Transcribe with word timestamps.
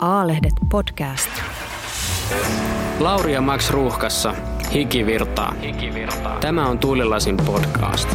A-lehdet 0.00 0.52
podcast. 0.70 1.30
Lauri 3.00 3.32
ja 3.32 3.40
Max 3.40 3.70
Ruuhkassa. 3.70 4.34
Hiki 4.72 5.06
virtaa. 5.06 5.54
Hiki 5.62 5.94
virtaa. 5.94 6.38
Tämä 6.40 6.66
on 6.68 6.78
Tuulilasin 6.78 7.36
podcast. 7.36 8.08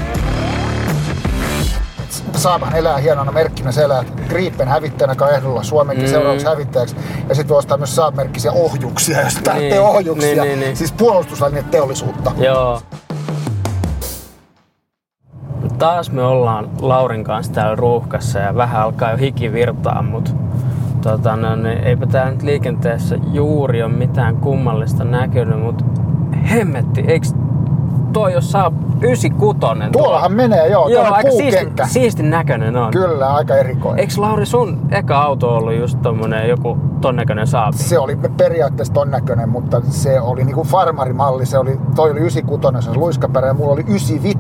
Saaban 2.36 2.76
elää 2.76 2.98
hienona 2.98 3.32
merkkinä. 3.32 3.72
Se 3.72 3.84
elää 3.84 4.04
Gripen 4.30 4.68
hävittäjänä 4.68 5.16
ehdolla 5.38 5.64
Suomenkin 5.64 6.06
mm. 6.06 6.10
seuraavaksi 6.12 6.46
hävittäjäksi. 6.46 6.96
Ja 7.30 7.36
sitten 7.36 7.50
voi 7.50 7.58
ostaa 7.58 7.78
myös 7.78 7.96
Saab-merkkisiä 7.96 8.52
ohjuksia, 8.52 9.22
jos 9.22 9.34
tarvitsee 9.36 9.70
Niin, 9.70 9.82
ohjuksia. 9.82 10.30
niin, 10.30 10.42
niin, 10.44 10.60
niin. 10.60 10.78
Siis 10.78 10.92
puolustusvälineteollisuutta. 10.92 12.32
Joo. 12.38 12.82
Taas 15.78 16.12
me 16.12 16.24
ollaan 16.24 16.70
Laurin 16.82 17.24
kanssa 17.24 17.54
täällä 17.54 17.76
ruuhkassa 17.76 18.40
ja 18.40 18.56
vähän 18.56 18.82
alkaa 18.82 19.12
jo 19.12 19.18
hiki 19.18 19.54
virtaa, 19.54 20.02
mutta 20.02 20.32
tota, 21.02 21.36
no, 21.36 21.56
niin 21.56 21.78
eipä 21.78 22.06
täällä 22.06 22.32
nyt 22.32 22.44
liikenteessä 22.44 23.18
juuri 23.32 23.84
ole 23.84 23.92
mitään 23.92 24.38
kummallista 24.38 25.04
näkynyt, 25.04 25.62
mutta 25.62 25.86
hemmetti, 26.52 27.02
eikö 27.08 27.28
toi 28.14 28.34
jos 28.34 28.52
saa 28.52 28.72
96 29.02 29.60
Tuollahan 29.92 30.34
menee, 30.34 30.68
joo. 30.68 30.90
Joo, 30.90 31.04
aika 31.12 31.32
siisti, 31.32 31.72
siistin 31.86 32.30
näköinen 32.30 32.76
on. 32.76 32.92
Kyllä, 32.92 33.34
aika 33.34 33.56
erikoinen. 33.56 34.00
Eikö 34.00 34.14
Lauri 34.18 34.46
sun 34.46 34.80
eka 34.92 35.22
auto 35.22 35.56
ollut 35.56 35.76
just 35.76 36.02
tommonen 36.02 36.50
joku 36.50 36.78
ton 37.02 37.16
näköinen 37.16 37.48
saapi? 37.48 37.78
Se 37.78 38.00
oli 38.00 38.18
periaatteessa 38.38 38.94
ton 38.94 39.12
näköinen, 39.12 39.50
mutta 39.50 39.82
se 39.90 40.22
oli 40.22 40.44
niinku 40.44 40.64
farmarimalli. 40.64 41.46
Se 41.46 41.58
oli, 41.58 41.80
toi 41.96 42.12
oli 42.12 42.20
96, 42.20 42.86
se 42.86 42.90
oli 42.90 43.00
luiskapärä 43.00 43.48
ja 43.48 43.54
mulla 43.54 43.74
oli 43.74 43.82
95. 43.82 44.40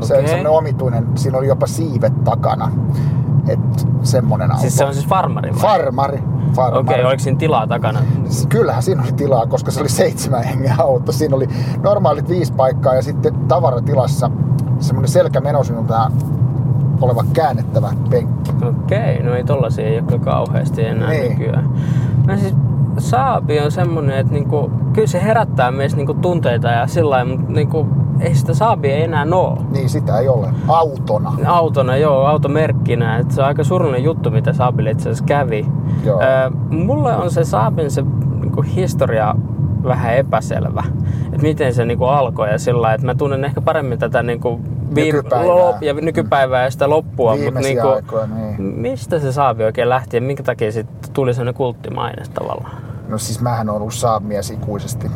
Se 0.00 0.14
Okei. 0.14 0.20
oli 0.20 0.28
semmonen 0.28 0.52
omituinen, 0.52 1.06
siinä 1.14 1.38
oli 1.38 1.46
jopa 1.46 1.66
siivet 1.66 2.24
takana. 2.24 2.72
Et 3.48 3.86
semmonen 4.02 4.50
auto. 4.50 4.60
Siis 4.60 4.76
se 4.76 4.84
on 4.84 4.94
siis 4.94 5.06
farmari 5.06 5.50
vai? 5.50 5.60
Farmari. 5.60 6.22
farmari. 6.54 6.80
Okei, 6.80 7.04
oliko 7.04 7.22
siinä 7.22 7.38
tilaa 7.38 7.66
takana? 7.66 7.98
Kyllähän 8.48 8.82
siinä 8.82 9.02
oli 9.02 9.12
tilaa, 9.12 9.46
koska 9.46 9.70
se 9.70 9.80
oli 9.80 9.88
seitsemän 9.88 10.44
hengen 10.44 10.80
auto. 10.80 11.12
Siinä 11.12 11.36
oli 11.36 11.48
normaalit 11.82 12.28
viisi 12.28 12.52
paikkaa 12.52 12.94
ja 12.94 13.02
sitten 13.02 13.34
tavaratilassa 13.48 14.30
semmoinen 14.78 15.08
selkämenosinulta 15.08 16.10
oleva 17.00 17.24
käännettävä 17.32 17.92
penkki. 18.10 18.50
Okei, 18.68 19.22
no 19.22 19.34
ei 19.34 19.44
tollasia 19.44 19.86
ei 19.86 19.98
ole 20.10 20.18
kauheasti 20.18 20.84
enää 20.84 21.10
Niin. 21.10 21.30
nykyään. 21.30 21.70
No 22.26 22.36
siis 22.36 22.54
Saabi 22.98 23.60
on 23.60 23.70
semmonen, 23.72 24.18
että 24.18 24.32
niinku, 24.32 24.70
kyllä 24.92 25.06
se 25.06 25.22
herättää 25.22 25.70
meissä 25.70 25.96
niinku 25.96 26.14
tunteita 26.14 26.68
ja 26.68 26.86
sillä 26.86 27.10
lailla, 27.10 27.36
mutta 27.36 27.52
niinku, 27.52 27.86
ei 28.20 28.34
sitä 28.34 28.54
Saabia 28.54 28.94
ei 28.94 29.02
enää 29.02 29.26
oo. 29.32 29.58
Niin 29.70 29.88
sitä 29.88 30.18
ei 30.18 30.28
ole. 30.28 30.48
Autona. 30.68 31.32
Autona, 31.46 31.96
joo, 31.96 32.26
automerkkinä. 32.26 33.18
Et 33.18 33.30
se 33.30 33.40
on 33.40 33.46
aika 33.46 33.64
surullinen 33.64 34.04
juttu, 34.04 34.30
mitä 34.30 34.52
Saabille 34.52 34.90
itse 34.90 35.08
asiassa 35.08 35.24
kävi. 35.24 35.66
Joo. 36.04 36.20
Öö, 36.22 36.50
mulle 36.70 37.16
on 37.16 37.30
se 37.30 37.44
Saabin 37.44 37.90
se 37.90 38.04
niinku, 38.40 38.62
historia 38.62 39.34
vähän 39.84 40.14
epäselvä. 40.16 40.84
Että 41.26 41.42
miten 41.42 41.74
se 41.74 41.84
niinku, 41.84 42.04
alkoi 42.04 42.50
ja 42.50 42.58
sillä 42.58 42.94
että 42.94 43.06
mä 43.06 43.14
tunnen 43.14 43.44
ehkä 43.44 43.60
paremmin 43.60 43.98
tätä 43.98 44.22
niinku, 44.22 44.60
Nykypäivää. 44.94 45.46
lop- 45.56 45.78
ja 45.84 45.94
nykypäivää 45.94 46.64
ja 46.64 46.70
sitä 46.70 46.90
loppua. 46.90 47.36
Mutta 47.36 47.60
niinku, 47.60 47.88
aikoja, 47.88 48.26
niin. 48.26 48.62
mistä 48.62 49.18
se 49.18 49.32
Saabi 49.32 49.64
oikein 49.64 49.88
lähti 49.88 50.16
ja 50.16 50.20
minkä 50.20 50.42
takia 50.42 50.72
sitten 50.72 51.12
tuli 51.12 51.34
sellainen 51.34 51.54
kulttimaine 51.54 52.22
tavallaan? 52.34 52.85
No 53.08 53.18
siis 53.18 53.40
mähän 53.40 53.68
on 53.70 53.76
ollut 53.76 53.94
Saab-mies 53.94 54.50
ikuisesti 54.50 55.10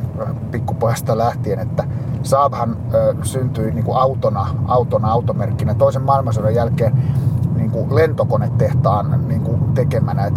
pikkupojasta 0.51 1.19
lähtien, 1.19 1.59
että 1.59 1.85
Saabhan 2.23 2.77
ö, 2.95 3.15
syntyi 3.23 3.71
niin 3.71 3.85
kuin 3.85 3.99
autona, 3.99 4.47
autona, 4.69 5.13
automerkkinä 5.13 5.75
toisen 5.75 6.03
maailmansodan 6.03 6.55
jälkeen 6.55 7.03
niin 7.57 7.71
kuin 7.71 7.95
lentokonetehtaan 7.95 9.29
niin 9.29 9.41
kuin 9.41 9.61
tekemänä. 9.75 10.27
Et 10.27 10.35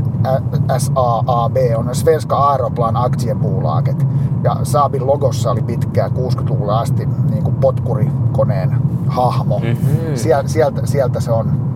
SAAB 0.77 1.57
on 1.77 1.95
Svenska 1.95 2.37
Aeroplan 2.37 2.97
Aktiebolaget. 2.97 4.07
Ja 4.43 4.57
Saabin 4.63 5.07
logossa 5.07 5.51
oli 5.51 5.61
pitkään 5.61 6.11
60-luvulle 6.11 6.73
asti 6.73 7.05
niin 7.29 7.43
kuin 7.43 7.55
potkurikoneen 7.55 8.77
hahmo. 9.07 9.59
Mhm. 9.59 10.15
Sieltä, 10.15 10.49
sieltä, 10.49 10.81
sieltä 10.85 11.19
se 11.19 11.31
on 11.31 11.72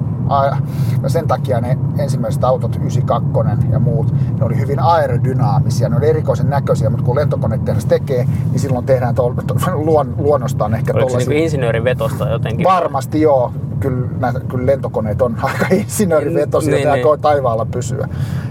sen 1.08 1.28
takia 1.28 1.62
ne 1.62 1.78
ensimmäiset 1.98 2.44
autot, 2.44 2.76
92 2.76 3.68
ja 3.72 3.80
muut, 3.80 4.14
ne 4.40 4.46
oli 4.46 4.58
hyvin 4.60 4.80
aerodynaamisia. 4.80 5.90
Ne 5.90 5.98
oli 5.98 6.10
erikoisen 6.10 6.50
näköisiä, 6.50 6.90
mutta 6.90 7.06
kun 7.06 7.16
lentokonetehdas 7.16 7.86
tekee, 7.86 8.28
niin 8.52 8.60
silloin 8.60 8.86
tehdään 8.86 9.16
tuo, 9.16 9.34
luon, 9.76 10.14
luonnostaan 10.18 10.74
ehkä 10.74 10.94
Oliko 10.94 11.00
se 11.00 11.12
tuollaisia. 11.12 11.30
niinku 11.30 11.44
insinöörin 11.44 11.84
vetosta 11.84 12.30
jotenkin? 12.30 12.64
Varmasti 12.64 13.22
joo. 13.22 13.52
Kyllä, 13.80 14.08
näitä, 14.20 14.40
kyllä 14.40 14.66
lentokoneet 14.66 15.22
on 15.22 15.38
aika 15.44 15.66
insinöörivetosia, 15.72 16.76
Niin, 16.76 16.88
niin, 16.88 16.94
niin. 16.94 17.06
niin. 17.08 17.22
taivaalla 17.22 17.66
pysyä. 17.66 18.08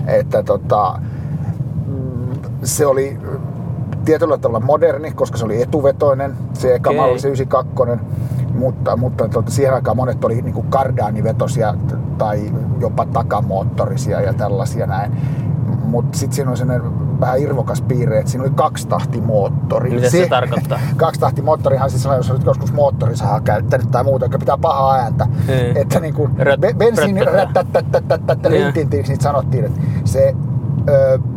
Että 0.07 0.43
tota, 0.43 0.99
mm, 1.87 2.39
se 2.63 2.87
oli 2.87 3.19
tietyllä 4.05 4.39
tavalla 4.39 4.61
moderni, 4.67 5.13
koska 5.13 5.39
se 5.39 5.45
oli 5.45 5.63
etuvetoinen, 5.63 6.35
se 6.53 6.75
eka 6.75 6.91
Okei. 6.91 7.01
malli, 7.01 7.19
se 7.19 7.29
92. 7.29 8.07
Mutta, 8.55 8.97
mutta 8.97 9.29
tota, 9.29 9.51
siihen 9.51 9.75
aikaan 9.75 9.97
monet 9.97 10.25
oli 10.25 10.43
niinku 10.43 10.63
kardaanivetosia 10.63 11.75
t- 11.89 12.19
tai 12.19 12.53
jopa 12.81 13.07
takamoottorisia 13.07 14.21
ja 14.21 14.35
tällaisia 14.35 14.87
näin. 14.87 15.13
Mutta 15.85 16.19
sitten 16.19 16.37
siinä 16.37 16.51
on 16.51 16.57
sellainen 16.57 17.21
vähän 17.21 17.41
irvokas 17.41 17.83
piirre, 17.83 18.19
että 18.19 18.31
siinä 18.31 18.43
oli 18.45 18.53
kaksitahtimoottori. 18.55 19.91
Mitä 19.91 20.11
se 20.11 20.27
tarkoittaa? 20.29 20.79
Kaksitahtimoottorihan 20.97 21.91
siis 21.91 22.03
sellainen, 22.03 22.19
jos 22.21 22.31
olet 22.31 22.45
joskus 22.45 22.73
moottorisahaa 22.73 23.41
käyttänyt 23.41 23.91
tai 23.91 24.05
muuta, 24.05 24.25
joka 24.25 24.39
pitää 24.39 24.59
pahaa 24.59 24.95
ääntä. 24.95 25.27
Niin. 25.49 25.77
Että 25.77 26.01
niinku 26.01 26.31
Röt- 26.39 26.61
be- 26.61 26.75
bensiini 26.75 27.13
Niin. 27.13 27.25
niitä 29.11 29.23
sanottiin, 29.23 29.65
että 29.65 29.81
se 30.05 30.35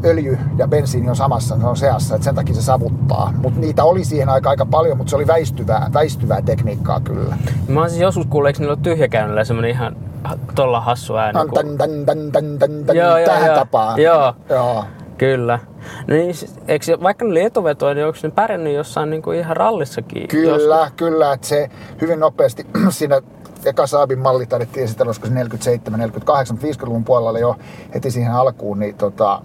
öljy 0.06 0.38
ja 0.58 0.68
bensiini 0.68 1.10
on 1.10 1.16
samassa, 1.16 1.56
ne 1.58 1.68
on 1.68 1.78
seassa, 1.78 2.16
että 2.16 2.26
sen 2.26 2.36
takia 2.36 2.56
se 2.56 2.62
savuttaa. 2.62 3.34
Mutta 3.42 3.60
niitä 3.60 3.84
oli 3.84 4.04
siihen 4.06 4.30
aikaan 4.30 4.52
aika 4.52 4.66
paljon, 4.66 4.98
mutta 4.98 5.10
se 5.10 5.16
oli 5.16 5.28
väistyvää, 5.28 5.90
väistyvää 5.94 6.42
tekniikkaa 6.42 7.00
kyllä. 7.00 7.38
Mä 7.68 7.80
oon 7.80 7.90
siis 7.90 8.02
joskus 8.02 8.26
kuullut, 8.30 8.48
eikö 8.48 8.60
niillä 8.60 8.72
ole 8.74 8.80
tyhjäkäynnillä 8.84 9.44
semmonen 9.44 9.72
ihan 9.72 9.96
ha- 10.24 10.38
tolla 10.56 10.82
hassu 10.82 11.16
ääni. 11.16 11.40
Kun- 11.40 11.54
tan, 11.54 11.78
tan, 11.78 12.06
tan, 12.06 12.32
tan, 12.32 12.60
tan, 12.60 12.86
tan, 12.86 12.96
Joo, 12.96 13.18
joo, 13.18 13.26
tähän 13.26 13.46
joo. 13.48 13.56
tapaan. 13.56 14.00
Joo. 14.02 14.34
Joo. 14.50 14.86
Kyllä. 15.18 15.60
Niin, 16.08 16.36
eikö, 16.68 16.86
vaikka 17.04 17.26
ne 17.26 17.32
oli 17.32 17.42
etuvetoja, 17.44 17.94
niin 17.94 18.06
onko 18.08 18.20
ne 18.24 18.30
pärjännyt 18.30 18.74
jossain 18.74 19.10
niinku 19.10 19.32
ihan 19.32 19.58
rallissakin? 19.58 20.28
Kyllä, 20.28 20.76
Joskus? 20.76 20.94
kyllä, 20.96 21.34
että 21.34 21.48
se 21.48 21.70
hyvin 22.02 22.20
nopeasti 22.20 22.66
siinä 22.90 23.22
eka 23.66 23.88
Saabin 23.88 24.20
malli 24.20 24.46
taidettiin 24.46 24.84
esitellä, 24.84 25.10
olisiko 25.10 25.28
se 25.28 25.34
47, 25.34 26.00
48, 26.00 26.58
50-luvun 26.58 27.04
puolella 27.04 27.40
jo 27.40 27.56
heti 27.94 28.12
siihen 28.12 28.32
alkuun, 28.32 28.80
niin 28.80 28.96
tota, 28.96 29.42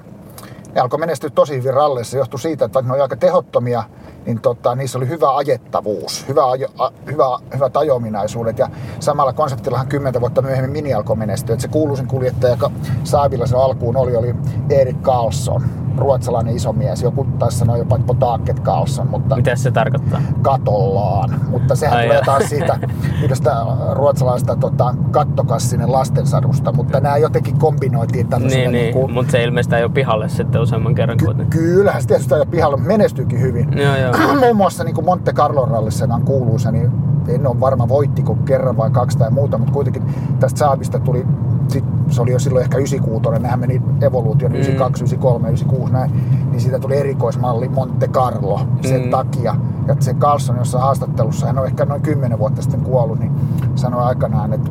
ne 0.75 0.81
alkoi 0.81 0.99
menestyä 0.99 1.31
tosi 1.31 1.57
hyvin 1.57 1.75
ralleissa. 1.75 2.11
Se 2.11 2.19
johtui 2.19 2.41
siitä, 2.41 2.65
että 2.65 2.83
ne 2.83 2.93
oli 2.93 3.01
aika 3.01 3.17
tehottomia, 3.17 3.85
niin 4.27 4.41
tota, 4.41 4.75
niissä 4.75 4.99
oli 4.99 5.09
hyvä 5.09 5.37
ajettavuus, 5.37 6.29
hyvä, 6.29 6.51
ajo, 6.51 6.69
a, 6.79 6.91
hyvä, 7.11 7.25
hyvät 7.55 7.77
ajominaisuudet. 7.77 8.59
Ja 8.59 8.69
samalla 9.01 9.33
konseptillahan 9.33 9.87
10 9.87 10.21
vuotta 10.21 10.43
myöhemmin 10.43 10.71
Mini 10.71 10.95
alkoi 10.95 11.17
menestyä. 11.17 11.55
Et 11.55 11.61
se 11.61 11.69
kuuluisin 11.69 12.07
kuljettaja, 12.07 12.53
joka 12.53 12.71
Saabilla 13.05 13.47
sen 13.47 13.59
alkuun 13.59 13.97
oli, 13.97 14.17
oli 14.17 14.35
Erik 14.71 15.03
Karlsson, 15.03 15.63
ruotsalainen 15.99 16.57
isomies. 16.57 17.03
Joku 17.03 17.25
taisi 17.39 17.59
sanoa 17.59 17.77
jopa 17.77 17.99
Potaket 18.07 18.61
Karlsson, 18.61 19.07
mutta 19.11 19.37
Mitä 19.37 19.57
se 19.57 19.71
tarkoittaa? 19.71 20.21
katollaan. 20.43 21.41
Mutta 21.51 21.77
sehän 21.77 21.97
Ai 21.99 22.05
tulee 22.07 22.21
taas 22.27 22.43
siitä 22.49 22.79
yhdestä 23.25 23.57
ruotsalaista 23.93 24.57
tota, 24.57 24.95
kattokassinen 25.11 25.93
lastensadusta, 25.93 26.73
mutta 26.73 27.01
nämä 27.01 27.17
jotenkin 27.17 27.59
kombinoitiin 27.59 28.29
tämmöisenä 28.29 28.63
Niin, 28.63 28.73
niin. 28.73 28.83
niinku- 28.95 29.09
mutta 29.09 29.33
se 29.33 29.43
ilmeisesti 29.45 29.77
jo 29.77 29.89
pihalle 29.89 30.29
sitten 30.29 30.61
useamman 30.61 30.95
kerran 30.95 31.19
kuitenkin. 31.25 31.61
Kyllähän 31.61 32.03
se 32.03 32.09
tietysti 32.09 32.35
jo 32.35 32.47
pihalla 32.47 32.77
menestyykin 32.77 33.41
hyvin. 33.41 33.79
Joo, 33.79 33.97
joo. 33.97 34.14
Muun 34.41 34.57
muassa 34.57 34.85
niin 34.85 34.95
kuin 34.95 35.05
Monte 35.05 35.33
Carlo 35.33 35.65
rallissa 35.67 36.07
on 36.15 36.23
kuuluisa, 36.23 36.71
niin 36.71 36.91
en 37.29 37.47
ole 37.47 37.61
varma 37.61 37.89
voittiko 37.89 38.35
kerran 38.45 38.77
vai 38.77 38.91
kaksi 38.91 39.19
tai 39.19 39.31
muuta, 39.31 39.59
mutta 39.59 39.73
kuitenkin 39.73 40.03
tästä 40.41 40.59
Saabista 40.59 40.99
tuli, 40.99 41.27
sit, 41.69 41.85
se 42.09 42.23
oli 42.23 42.33
jo 42.33 42.39
silloin 42.39 42.63
ehkä 42.63 42.79
96, 42.79 43.43
nehän 43.43 43.61
meni 43.61 43.83
evoluution 44.01 44.53
Mm. 44.53 44.57
92, 44.57 45.03
93, 45.05 45.49
96 45.49 45.93
näin, 45.93 46.11
niin 46.51 46.61
siitä 46.61 46.79
tuli 46.79 46.97
erikoismalli 46.97 47.69
Monte 47.69 48.09
Carlo 48.09 48.61
sen 48.83 49.03
Mm. 49.05 49.11
takia. 49.11 49.57
Ja 49.87 49.97
se 50.01 50.15
Carlson 50.15 50.57
jossain 50.57 50.85
haastattelussa, 50.85 51.47
hän 51.47 51.59
on 51.59 51.67
ehkä 51.67 51.85
noin 51.85 52.03
10 52.03 52.39
vuotta 52.39 52.63
sitten 52.63 52.81
kuollut, 52.81 53.19
niin 53.19 53.33
sanoi 53.75 54.05
aikanaan, 54.05 54.53
että 54.53 54.71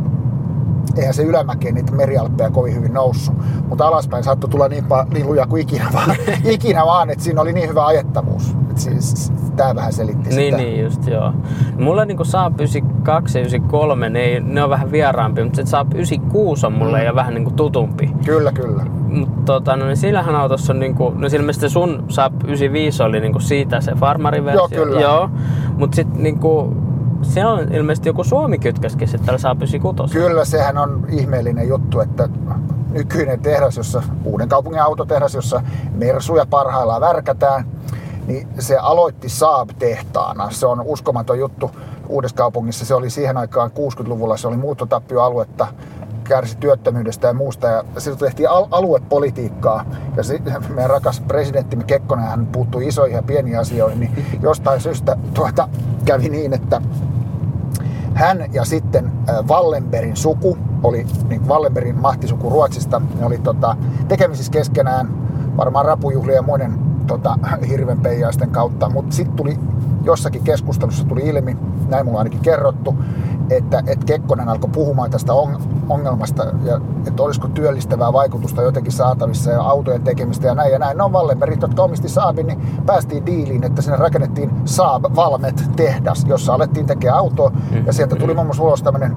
eihän 0.98 1.14
se 1.14 1.24
ylämäkeen 1.24 1.76
niitä 1.76 1.92
merialppeja 1.92 2.50
kovin 2.52 2.76
hyvin 2.76 2.94
noussut, 2.94 3.36
mutta 3.70 3.88
alaspäin 3.88 4.24
saattoi 4.24 4.50
tulla 4.50 4.68
niin, 4.68 4.84
pa- 4.84 5.14
niin 5.14 5.26
luja 5.28 5.48
kuin 5.48 5.62
ikinä 5.62 5.86
vaan, 5.94 6.16
ikinä 6.44 6.86
vaan, 6.86 7.10
että 7.10 7.24
siinä 7.24 7.42
oli 7.42 7.54
niin 7.54 7.70
hyvä 7.70 7.86
ajettavuus. 7.86 8.56
Et 8.72 8.78
siis, 8.78 9.34
tämä 9.56 9.76
vähän 9.76 9.94
selitti 9.94 10.30
Niin, 10.30 10.46
sitä. 10.54 10.58
niin 10.58 10.84
just 10.84 11.08
joo. 11.08 11.34
Mulla 11.80 12.06
niinku 12.06 12.24
Saab 12.26 12.54
92 12.60 13.38
ja 13.38 13.42
93, 13.42 14.10
ne, 14.10 14.20
ei, 14.20 14.40
ne 14.40 14.64
on 14.64 14.70
vähän 14.70 14.92
vieraampia, 14.92 15.44
mutta 15.44 15.56
se 15.66 15.70
Saab 15.70 15.94
96 15.94 16.66
on 16.66 16.74
mulle 16.74 17.00
Mm. 17.00 17.06
jo 17.06 17.16
vähän 17.16 17.34
niinku 17.34 17.52
tutumpi. 17.52 18.12
Kyllä, 18.26 18.52
kyllä. 18.52 18.86
Mutta 19.10 19.42
tota, 19.46 19.76
no, 19.76 19.86
niin 19.86 19.98
sillähän 19.98 20.36
autossa 20.36 20.74
on 20.74 20.80
niinku, 20.80 21.10
no 21.16 21.28
ilmeisesti 21.34 21.70
sun 21.70 22.04
Saab 22.08 22.34
95 22.44 23.04
oli 23.04 23.20
niinku 23.20 23.40
siitä 23.40 23.82
se 23.82 23.92
farmariversio. 23.96 24.68
Joo, 24.78 24.86
kyllä. 24.86 25.02
Joo. 25.02 25.30
Mut 25.78 25.94
sit 25.94 26.16
niinku, 26.16 26.74
siellä 27.24 27.54
on 27.54 27.74
ilmeisesti 27.74 28.10
joku 28.10 28.24
Suomi 28.24 28.60
kytkäskin 28.60 29.08
sitten 29.08 29.25
tällä 29.25 29.38
Saab 29.38 29.58
96. 29.58 30.14
Kyllä 30.14 30.46
sehän 30.46 30.78
on 30.78 31.06
ihmeellinen 31.10 31.68
juttu, 31.68 32.00
että 32.00 32.30
nykyinen 32.90 33.40
tehdas, 33.40 33.78
jossa 33.78 34.04
uuden 34.24 34.50
kaupungin 34.50 34.81
autotehdas, 34.81 35.34
jossa 35.34 35.62
Mersuja 35.92 36.46
parhaillaan 36.46 37.02
värkätään, 37.02 37.66
niin 38.28 38.48
se 38.60 38.78
aloitti 38.78 39.30
Saab-tehtaana. 39.30 40.52
Se 40.52 40.66
on 40.66 40.81
uskomaton 40.81 41.40
juttu 41.40 41.72
Uudessa. 42.10 42.52
Se 42.72 42.96
oli 42.96 43.10
siihen 43.10 43.38
aikaan 43.38 43.72
60-luvulla, 43.72 44.38
se 44.38 44.48
oli 44.48 44.58
muuttotappioaluetta, 44.58 45.68
kärsi 46.24 46.58
työttömyydestä 46.58 47.28
ja 47.28 47.34
muusta. 47.34 47.68
Ja 47.68 47.84
siltä 47.98 48.20
tehtiin 48.20 48.50
al- 48.50 48.68
aluepolitiikkaa. 48.72 49.86
Ja 50.18 50.24
se, 50.24 50.40
meidän 50.70 50.90
rakas 50.90 51.22
presidenttimme 51.22 51.84
Kekkonen, 51.86 52.25
hän 52.25 52.46
puuttui 52.46 52.88
isoihin 52.88 53.16
ja 53.16 53.24
pieniin 53.24 53.60
asioihin, 53.60 54.00
niin 54.00 54.40
jostain 54.42 54.81
syystä 54.81 55.18
tuota, 55.34 55.70
kävi 56.06 56.30
niin, 56.30 56.54
että 56.54 56.81
hän 58.13 58.45
ja 58.54 58.65
sitten 58.65 59.12
Wallenbergin 59.48 60.15
suku, 60.15 60.57
oli 60.83 61.06
niin 61.30 61.48
Wallenbergin 61.48 62.01
mahtisuku 62.01 62.50
Ruotsista, 62.50 63.01
ne 63.19 63.25
oli 63.25 63.38
tota, 63.38 63.75
tekemisissä 64.07 64.51
keskenään 64.51 65.07
varmaan 65.57 65.86
rapujuhlien 65.86 66.36
ja 66.36 66.42
muiden 66.42 66.74
tota, 67.07 67.38
hirvenpeijaisten 67.69 68.50
kautta, 68.50 68.89
mutta 68.89 69.15
sitten 69.15 69.36
tuli 69.36 69.60
jossakin 70.04 70.44
keskustelussa 70.44 71.06
tuli 71.06 71.21
ilmi, 71.21 71.57
näin 71.89 72.06
mulla 72.06 72.19
ainakin 72.19 72.39
kerrottu, 72.39 72.95
että, 73.56 73.84
että 73.88 74.06
Kekkonen 74.06 74.50
alkoi 74.50 74.70
puhumaan 74.70 75.12
tästä 75.12 75.34
ongelmasta 75.90 76.44
ja 76.64 76.82
että 77.08 77.24
olisiko 77.24 77.48
työllistävää 77.48 78.14
vaikutusta 78.14 78.62
jotenkin 78.62 78.92
saatavissa 78.92 79.52
ja 79.52 79.62
autojen 79.62 80.04
tekemistä 80.04 80.48
ja 80.48 80.56
näin 80.56 80.72
ja 80.72 80.80
näin. 80.80 80.98
No 80.98 81.10
Wallenbergit, 81.10 81.62
jotka 81.62 81.84
omisti 81.84 82.10
Saabin, 82.10 82.48
niin 82.48 82.62
päästiin 82.86 83.26
diiliin, 83.26 83.64
että 83.64 83.82
sinne 83.82 83.98
rakennettiin 83.98 84.52
Saab 84.66 85.04
Valmet 85.16 85.70
tehdas, 85.76 86.26
jossa 86.28 86.54
alettiin 86.54 86.86
tekemään 86.86 87.20
autoa 87.20 87.52
ja 87.86 87.94
sieltä 87.94 88.16
tuli 88.16 88.34
muun 88.34 88.48
muassa 88.48 88.64
ulos 88.64 88.84
tämmöinen 88.84 89.16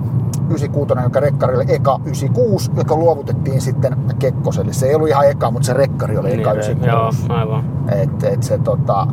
96, 0.51 1.03
joka 1.03 1.21
rekkarille 1.21 1.65
eka 1.69 2.01
96, 2.05 2.71
joka 2.77 2.97
luovutettiin 2.97 3.61
sitten 3.61 3.97
Kekkoselle. 4.19 4.73
Se 4.73 4.87
ei 4.87 4.95
ollut 4.95 5.09
ihan 5.09 5.31
eka, 5.31 5.51
mutta 5.51 5.67
se 5.67 5.73
rekkari 5.73 6.19
oli 6.19 6.29
eka 6.29 6.53
niin, 6.53 6.61
96. 6.61 7.27
Joo, 7.29 7.39
aivan. 7.39 7.65
Et, 7.93 8.25
et 8.25 8.43
se, 8.43 8.59
tota, 8.59 9.07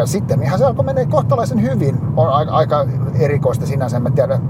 ja 0.00 0.06
sitten 0.06 0.42
ihan 0.42 0.58
se 0.58 0.64
alkoi 0.64 0.84
menee 0.84 1.06
kohtalaisen 1.06 1.62
hyvin. 1.62 1.98
On 2.16 2.48
aika 2.48 2.86
erikoista 3.18 3.66
sinänsä, 3.66 3.96
en 3.96 4.12
tiedä 4.12 4.40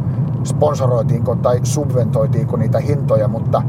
sponsoroitiinko 0.45 1.35
tai 1.37 1.61
subventoitiinko 1.63 2.57
niitä 2.57 2.79
hintoja, 2.79 3.29
mutta 3.29 3.63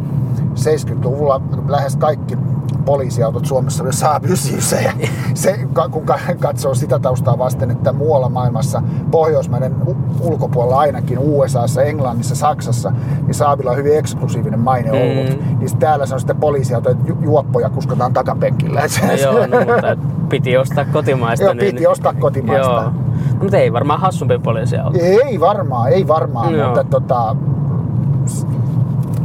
70-luvulla 0.56 1.42
lähes 1.68 1.96
kaikki 1.96 2.38
poliisiautot 2.86 3.46
Suomessa 3.46 3.84
oli 3.84 3.94
Saab 3.94 4.24
99. 4.24 4.94
Se, 5.34 5.60
kun 5.92 6.04
katsoo 6.40 6.76
sitä 6.76 7.00
taustaa 7.00 7.38
vasten, 7.38 7.72
että 7.72 7.92
muualla 7.92 8.30
maailmassa, 8.30 8.84
Pohjoismaiden 9.12 9.76
ulkopuolella 10.20 10.80
ainakin, 10.80 11.20
USAssa, 11.20 11.84
Englannissa, 11.84 12.36
Saksassa, 12.36 12.92
niin 13.26 13.34
Saabilla 13.34 13.72
on 13.72 13.78
hyvin 13.78 13.98
eksklusiivinen 13.98 14.60
maine 14.60 14.92
ollut. 14.92 15.40
Mm. 15.40 15.58
Niin 15.60 15.78
täällä 15.78 16.06
se 16.06 16.14
on 16.14 16.20
sitten 16.20 16.38
poliisiauto, 16.38 16.90
että 16.90 17.14
juoppoja 17.24 17.70
kuskataan 17.70 18.14
takapenkillä. 18.14 18.82
No 19.08 19.14
joo, 19.14 19.48
no, 19.48 19.58
mutta 19.58 19.98
piti 20.30 20.58
ostaa 20.58 20.86
kotimaista. 20.86 21.46
Joo, 21.46 21.54
niin... 21.54 21.74
piti 21.74 21.88
ostaa 21.88 22.14
kotimaista. 22.14 22.72
Joo. 22.72 22.84
No, 22.84 22.94
mutta 23.42 23.58
ei 23.58 23.74
varmaan 23.74 24.00
hassumpi 24.00 24.40
poliisiauto. 24.40 25.00
Ei 25.02 25.40
varmaan, 25.40 25.92
ei 25.92 26.08
varmaan, 26.08 26.54
joo. 26.54 26.66
mutta 26.66 26.84
tota, 26.84 27.36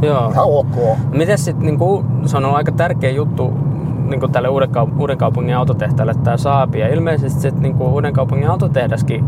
Joo. 0.01 0.29
Ihan 0.29 0.45
ok. 0.45 0.97
Miten 1.11 1.37
sitten, 1.37 1.65
niin 1.65 1.79
se 2.25 2.37
on 2.37 2.45
ollut 2.45 2.57
aika 2.57 2.71
tärkeä 2.71 3.11
juttu 3.11 3.53
niin 4.09 4.31
tälle 4.31 4.49
Uuden 4.99 5.17
kaupungin 5.17 5.55
autotehtaalle 5.55 6.13
tämä 6.23 6.37
Saabi. 6.37 6.79
Ja 6.79 6.87
ilmeisesti 6.87 7.41
sitten 7.41 7.63
niin 7.63 7.81
Uuden 7.81 8.13
kaupungin 8.13 8.49
autotehdaskin 8.49 9.25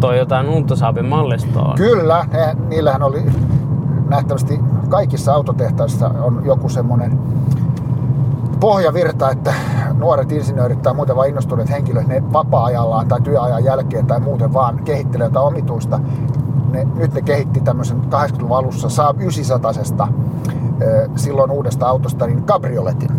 toi 0.00 0.18
jotain 0.18 0.48
uutta 0.48 0.76
Saabin 0.76 1.04
mallistoa. 1.04 1.74
Kyllä, 1.76 2.24
ne, 2.32 2.56
niillähän 2.68 3.02
oli 3.02 3.22
nähtävästi 4.08 4.60
kaikissa 4.88 5.34
autotehtaissa 5.34 6.08
on 6.08 6.42
joku 6.44 6.68
semmoinen 6.68 7.18
pohjavirta, 8.60 9.30
että 9.30 9.54
nuoret 9.98 10.32
insinöörit 10.32 10.82
tai 10.82 10.94
muuten 10.94 11.16
vain 11.16 11.28
innostuneet 11.28 11.70
henkilöt, 11.70 12.06
ne 12.06 12.22
vapaa-ajallaan 12.32 13.08
tai 13.08 13.20
työajan 13.20 13.64
jälkeen 13.64 14.06
tai 14.06 14.20
muuten 14.20 14.52
vaan 14.52 14.80
kehittelee 14.84 15.26
jotain 15.26 15.46
omituista, 15.46 16.00
ne, 16.76 16.86
nyt 16.94 17.14
ne 17.14 17.22
kehitti 17.22 17.60
tämmöisen 17.60 18.00
80-luvun 18.00 18.56
alussa 18.56 18.88
Saab 18.88 19.20
900 19.20 19.72
silloin 21.16 21.50
uudesta 21.50 21.86
autosta 21.86 22.26
niin 22.26 22.42
kabrioletin. 22.42 23.10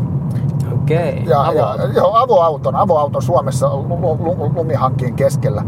Okei, 0.74 1.24
ja, 1.26 1.52
ja, 1.54 1.76
joo, 1.96 2.16
avoauton, 2.16 2.76
avoauton 2.76 3.22
Suomessa 3.22 3.70
lumihankkien 4.56 5.14
keskellä. 5.14 5.64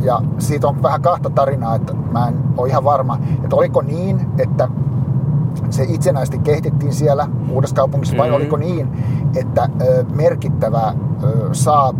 Ja 0.00 0.22
siitä 0.38 0.68
on 0.68 0.82
vähän 0.82 1.02
kahta 1.02 1.30
tarinaa, 1.30 1.74
että 1.74 1.94
mä 2.12 2.28
en 2.28 2.34
ole 2.56 2.68
ihan 2.68 2.84
varma, 2.84 3.18
että 3.44 3.56
oliko 3.56 3.82
niin, 3.82 4.26
että 4.38 4.68
se 5.70 5.82
itsenäisesti 5.88 6.38
kehitettiin 6.38 6.92
siellä 6.92 7.28
uudessa 7.50 7.76
kaupungissa, 7.76 8.16
vai 8.16 8.26
mm-hmm. 8.26 8.36
oliko 8.36 8.56
niin, 8.56 9.04
että 9.36 9.68
merkittävä 10.14 10.94
Saab 11.52 11.96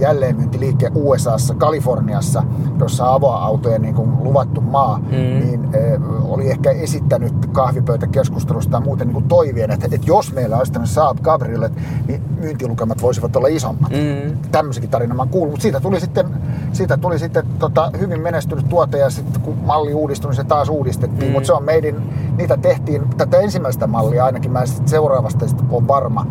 jälleenmyyntiliike 0.00 0.90
USAssa, 0.94 1.54
Kaliforniassa, 1.54 2.42
jossa 2.78 3.14
avoautojen 3.14 3.82
niin 3.82 3.94
kuin 3.94 4.10
luvattu 4.24 4.60
maa, 4.60 4.98
mm. 4.98 5.10
niin 5.10 5.68
e, 5.74 5.78
oli 6.24 6.50
ehkä 6.50 6.70
esittänyt 6.70 7.46
kahvipöytäkeskustelusta 7.52 8.70
tai 8.70 8.80
muuten 8.80 9.06
niin 9.06 9.14
kuin 9.14 9.28
toivien, 9.28 9.70
että, 9.70 9.88
että 9.92 10.06
jos 10.06 10.32
meillä 10.32 10.56
olisi 10.56 10.72
tämmöinen 10.72 10.94
Saab 10.94 11.18
Cabriolet, 11.22 11.72
niin 12.08 12.22
myyntilukemat 12.40 13.02
voisivat 13.02 13.36
olla 13.36 13.48
isommat. 13.48 13.90
Mm. 13.90 14.38
Tämmöisikin 14.52 14.90
tarina 14.90 15.14
mä 15.14 15.26
kuullut, 15.26 15.50
mutta 15.50 15.62
siitä 15.62 15.80
tuli 15.80 16.00
sitten, 16.00 16.26
siitä 16.72 16.96
tuli 16.96 17.18
sitten 17.18 17.46
tota, 17.58 17.90
hyvin 18.00 18.20
menestynyt 18.20 18.68
tuote 18.68 18.98
ja 18.98 19.10
sitten 19.10 19.40
kun 19.40 19.58
malli 19.64 19.94
uudistui, 19.94 20.28
niin 20.28 20.36
se 20.36 20.44
taas 20.44 20.68
uudistettiin, 20.68 21.30
mm. 21.30 21.32
mutta 21.32 21.46
se 21.46 21.52
on 21.52 21.64
meidän, 21.64 22.02
niitä 22.36 22.56
tehtiin, 22.56 23.02
tätä 23.16 23.38
ensimmäistä 23.38 23.86
mallia 23.86 24.24
ainakin, 24.24 24.52
mä 24.52 24.62
seuraavasta 24.86 25.48
sitten 25.48 25.66
on 25.70 25.88
varma, 25.88 26.26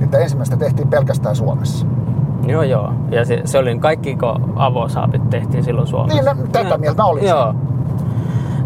että 0.00 0.18
ensimmäistä 0.18 0.56
tehtiin 0.56 0.88
pelkästään 0.88 1.36
Suomessa. 1.36 1.86
Joo, 2.50 2.62
joo. 2.62 2.92
Ja 3.10 3.24
se, 3.24 3.40
se 3.44 3.58
oli 3.58 3.78
kaikki, 3.78 4.16
kun 4.16 4.52
avosaapit 4.56 5.30
tehtiin 5.30 5.64
silloin 5.64 5.86
Suomessa. 5.86 6.22
Niin, 6.22 6.38
no, 6.38 6.46
tätä 6.52 6.68
no, 6.68 6.78
mieltä 6.78 7.04
oli. 7.04 7.28
Joo. 7.28 7.54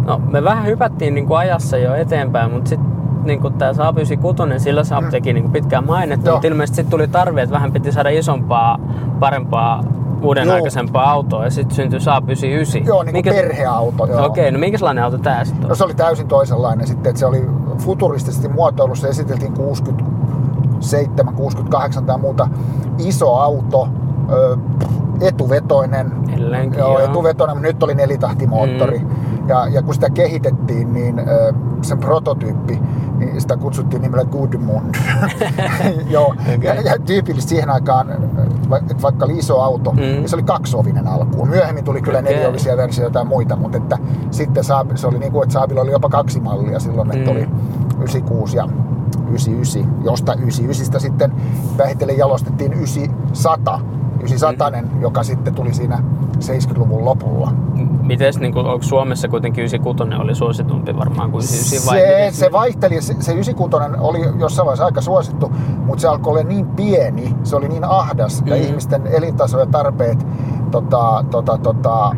No, 0.07 0.21
me 0.31 0.45
vähän 0.45 0.67
hypättiin 0.67 1.15
niin 1.15 1.27
kuin 1.27 1.39
ajassa 1.39 1.77
jo 1.77 1.95
eteenpäin, 1.95 2.53
mutta 2.53 2.69
sitten 2.69 2.91
niin 3.25 3.41
kuin 3.41 3.55
tämä 3.55 3.73
Saab 3.73 3.97
96, 3.97 4.65
sillä 4.65 4.85
Saab 4.85 5.05
mm. 5.05 5.11
teki 5.11 5.33
niin 5.33 5.43
kuin 5.43 5.53
pitkään 5.53 5.87
mainetta, 5.87 6.33
mutta 6.33 6.47
ilmeisesti 6.47 6.77
sitten 6.77 6.91
tuli 6.91 7.09
tarve, 7.09 7.43
että 7.43 7.55
vähän 7.55 7.73
piti 7.73 7.93
saada 7.93 8.09
isompaa, 8.09 8.79
parempaa 9.21 9.85
uuden 10.23 10.47
joo. 10.47 10.55
aikaisempaa 10.55 11.11
autoa 11.11 11.45
ja 11.45 11.51
sitten 11.51 11.77
syntyi 11.77 12.01
Saab 12.01 12.25
99. 12.25 12.87
Joo, 12.87 13.03
niin 13.03 13.13
Minkä... 13.13 13.31
perheauto. 13.31 14.07
Joo. 14.07 14.27
Okei, 14.27 14.43
okay, 14.43 14.51
no 14.51 14.59
minkälainen 14.59 15.05
auto 15.05 15.19
tämä 15.19 15.45
sitten 15.45 15.69
No 15.69 15.75
se 15.75 15.85
oli 15.85 15.95
täysin 15.95 16.29
toisenlainen 16.29 16.87
sitten, 16.87 17.11
että 17.11 17.21
se 17.21 17.27
oli 17.27 17.43
futuristisesti 17.79 18.49
muotoilussa, 18.49 19.09
esiteltiin 19.09 19.53
60 19.53 20.05
67, 20.81 21.35
68 21.35 22.07
tai 22.07 22.19
muuta 22.19 22.49
iso 22.99 23.35
auto, 23.35 23.89
etuvetoinen. 25.21 26.13
Edelleenkin, 26.33 26.79
joo, 26.79 26.99
joo. 26.99 27.11
etuvetoinen, 27.11 27.57
mutta 27.57 27.69
nyt 27.69 27.83
oli 27.83 27.95
nelitahtimoottori. 27.95 28.99
Mm. 28.99 29.49
Ja, 29.49 29.69
ja 29.69 29.83
kun 29.83 29.95
sitä 29.95 30.11
kehitettiin, 30.11 30.93
niin 30.93 31.23
sen 31.83 31.99
prototyyppi, 31.99 32.81
niin 33.19 33.41
sitä 33.41 33.57
kutsuttiin 33.57 34.03
nimellä 34.03 34.25
Goodmund. 34.25 34.95
joo, 36.11 36.27
okay. 36.27 36.59
ja, 36.63 36.75
ja 36.75 36.99
tyypillisesti 36.99 37.51
siihen 37.51 37.71
aikaan, 37.71 38.11
että 38.91 39.03
vaikka 39.03 39.25
oli 39.25 39.39
iso 39.39 39.61
auto, 39.61 39.93
mm. 39.93 39.99
niin 39.99 40.29
se 40.29 40.37
oli 40.37 40.43
kaksovinen 40.43 41.07
alkuun. 41.07 41.49
Myöhemmin 41.49 41.85
tuli 41.85 42.03
kyllä 42.03 42.19
okay. 42.19 42.33
neliovisia 42.33 42.77
versioita 42.77 43.19
ja 43.19 43.25
muita, 43.25 43.57
mutta 43.57 43.79
että 43.79 43.99
sitten 44.31 44.65
Saab, 44.65 44.91
se 44.95 45.07
oli 45.07 45.19
niin 45.19 45.33
kuin, 45.33 45.43
että 45.43 45.53
Saabilla 45.53 45.81
oli 45.81 45.93
jopa 45.93 46.09
kaksi 46.09 46.41
mallia 46.41 46.81
silloin, 46.81 47.09
mm. 47.09 47.19
että 47.19 47.31
oli 47.31 47.49
96 47.99 48.57
ja 48.57 48.69
99, 49.29 50.05
josta 50.05 50.35
99 50.35 51.01
sitten 51.01 51.33
vähitellen 51.79 52.19
jalostettiin 52.19 52.73
900, 52.73 53.81
900, 54.21 54.71
mm. 54.71 55.03
joka 55.03 55.23
sitten 55.23 55.55
tuli 55.55 55.75
siinä 55.75 56.03
70-luvun 56.39 57.05
lopulla. 57.05 57.53
Mites, 58.03 58.39
niin 58.39 58.53
kuin, 58.53 58.67
onko 58.67 58.83
Suomessa 58.83 59.29
kuitenkin 59.29 59.63
96 59.65 60.23
oli 60.23 60.35
suositumpi 60.35 60.97
varmaan 60.97 61.31
kuin 61.31 61.45
99 61.45 61.87
vai 61.87 62.31
se, 62.31 62.39
se 62.39 62.53
vaihteli, 62.53 63.03
se, 63.03 63.17
se 63.21 63.33
96 63.33 63.77
oli 63.99 64.21
jossain 64.39 64.67
vaiheessa 64.67 64.85
aika 64.85 65.01
suosittu, 65.01 65.53
mutta 65.87 66.01
se 66.01 66.09
alkoi 66.09 66.33
olla 66.33 66.43
niin 66.43 66.67
pieni, 66.67 67.35
se 67.43 67.57
oli 67.57 67.69
niin 67.69 67.85
ahdas 67.85 68.43
mm. 68.43 68.49
ja 68.49 68.57
ihmisten 68.57 69.07
elintaso 69.07 69.61
ja 69.61 69.67
tarpeet 69.67 70.27
tota, 70.71 71.25
tota, 71.31 71.59
tota, 71.59 72.17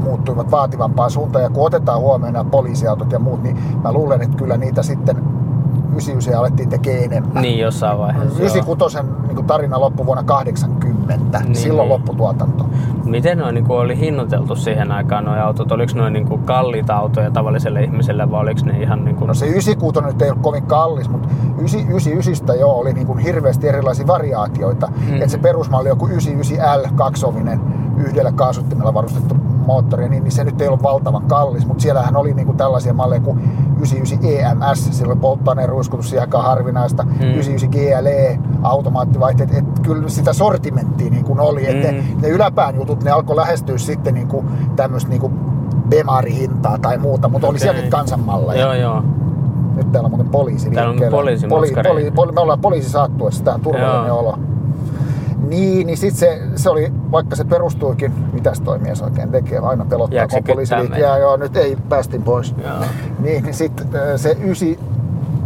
muuttuivat 0.00 0.50
vaativampaan 0.50 1.10
suuntaan. 1.10 1.42
Ja 1.42 1.50
kun 1.50 1.66
otetaan 1.66 2.00
huomioon 2.00 2.32
nämä 2.32 2.50
poliisiautot 2.50 3.12
ja 3.12 3.18
muut, 3.18 3.42
niin 3.42 3.58
mä 3.82 3.92
luulen, 3.92 4.22
että 4.22 4.36
kyllä 4.36 4.56
niitä 4.56 4.82
sitten 4.82 5.16
99 5.94 6.34
alettiin 6.34 6.68
tekemään 6.68 7.04
enemmän. 7.04 7.42
Niin, 7.42 7.58
jossain 7.58 7.98
vaiheessa. 7.98 8.38
96 8.38 8.98
niin 9.26 9.46
tarina 9.46 9.80
loppui 9.80 10.06
vuonna 10.06 10.22
80. 10.22 11.40
Niin, 11.40 11.56
Silloin 11.56 11.88
niin. 11.88 11.92
lopputuotanto. 11.92 12.68
Miten 13.04 13.38
noin 13.38 13.54
niin 13.54 13.70
oli 13.70 13.98
hinnoiteltu 13.98 14.56
siihen 14.56 14.92
aikaan 14.92 15.24
nuo 15.24 15.34
autot? 15.34 15.72
Oliko 15.72 15.92
noin 15.94 16.12
niin 16.12 16.38
kalliita 16.44 16.94
autoja 16.94 17.30
tavalliselle 17.30 17.82
ihmiselle 17.82 18.30
vai 18.30 18.40
oliko 18.40 18.60
ne 18.64 18.82
ihan 18.82 19.04
niin 19.04 19.16
kuin... 19.16 19.28
No 19.28 19.34
se 19.34 19.46
96 19.46 20.00
nyt 20.00 20.22
ei 20.22 20.30
ole 20.30 20.38
kovin 20.42 20.66
kallis, 20.66 21.08
mutta 21.08 21.28
99 21.58 22.60
jo 22.60 22.68
oli 22.68 22.92
niin 22.92 23.06
kuin 23.06 23.18
hirveästi 23.18 23.68
erilaisia 23.68 24.06
variaatioita. 24.06 24.88
Mm. 25.10 25.22
Et 25.22 25.30
se 25.30 25.38
perusmalli 25.38 25.88
joku 25.88 26.06
99L 26.06 26.88
kaksovinen 26.94 27.60
yhdellä 27.98 28.32
kaasuttimella 28.32 28.94
varustettu 28.94 29.36
moottoria, 29.66 30.08
niin, 30.08 30.24
niin 30.24 30.32
se 30.32 30.44
nyt 30.44 30.60
ei 30.60 30.68
ollut 30.68 30.82
valtavan 30.82 31.22
kallis, 31.22 31.66
mutta 31.66 31.82
siellähän 31.82 32.16
oli 32.16 32.34
niinku 32.34 32.52
tällaisia 32.52 32.92
malleja 32.92 33.20
kuin 33.20 33.38
99 33.76 34.62
EMS, 34.62 34.98
sillä 34.98 35.12
oli 35.12 35.20
polttoaineen 35.20 35.68
ruiskutus 35.68 36.10
siihen 36.10 36.22
aikaan 36.22 36.44
harvinaista, 36.44 37.02
mm. 37.02 37.10
99 37.20 37.70
GLE, 37.70 38.38
automaattivaihteet, 38.62 39.54
että 39.54 39.82
kyllä 39.82 40.08
sitä 40.08 40.32
sortimenttia 40.32 41.10
niin 41.10 41.24
kuin 41.24 41.40
oli, 41.40 41.70
että 41.70 41.92
mm. 41.92 41.96
ne, 41.96 42.04
ne 42.22 42.28
yläpään 42.28 42.74
jutut, 42.74 43.04
ne 43.04 43.10
alkoi 43.10 43.36
lähestyä 43.36 43.78
sitten 43.78 44.14
niin 44.14 44.28
kuin 44.28 44.46
tämmöistä 44.76 45.10
niin 45.10 45.20
kuin 45.20 45.32
Bemari-hintaa 45.88 46.78
tai 46.78 46.98
muuta, 46.98 47.28
mutta 47.28 47.46
okay. 47.46 47.52
oli 47.52 47.58
sielläkin 47.58 47.90
kansanmalleja. 47.90 48.60
Joo, 48.60 48.72
joo. 48.72 49.02
Nyt 49.76 49.92
täällä 49.92 50.06
on 50.06 50.10
muuten 50.10 50.28
poliisi 50.28 50.70
Täällä 50.70 50.90
on 50.90 51.10
poliisi 51.10 51.46
poli, 51.46 51.72
poli, 51.88 52.10
poli, 52.10 52.32
Me 52.32 52.40
ollaan 52.40 52.60
poliisi 52.60 52.90
saattuessa, 52.90 53.44
tää 53.44 53.54
on 53.54 53.60
turvallinen 53.60 54.06
Joo. 54.06 54.18
olo. 54.18 54.38
Niin, 55.94 56.00
sit 56.00 56.16
se, 56.16 56.42
se 56.56 56.70
oli, 56.70 56.92
vaikka 57.12 57.36
se 57.36 57.44
perustuikin, 57.44 58.12
mitäs 58.32 58.60
toi 58.60 58.78
mies 58.78 59.02
oikein 59.02 59.30
tekee, 59.30 59.58
aina 59.58 59.84
pelottaa, 59.84 60.28
kun 60.28 60.44
poliisi? 60.44 60.74
Jaa, 61.00 61.18
joo, 61.18 61.36
nyt 61.36 61.56
ei, 61.56 61.76
päästin 61.88 62.22
pois. 62.22 62.54
Joo. 62.64 62.74
Niin, 63.18 63.44
niin 63.44 63.54
sitten 63.54 63.88
se 64.16 64.36
9 64.40 64.68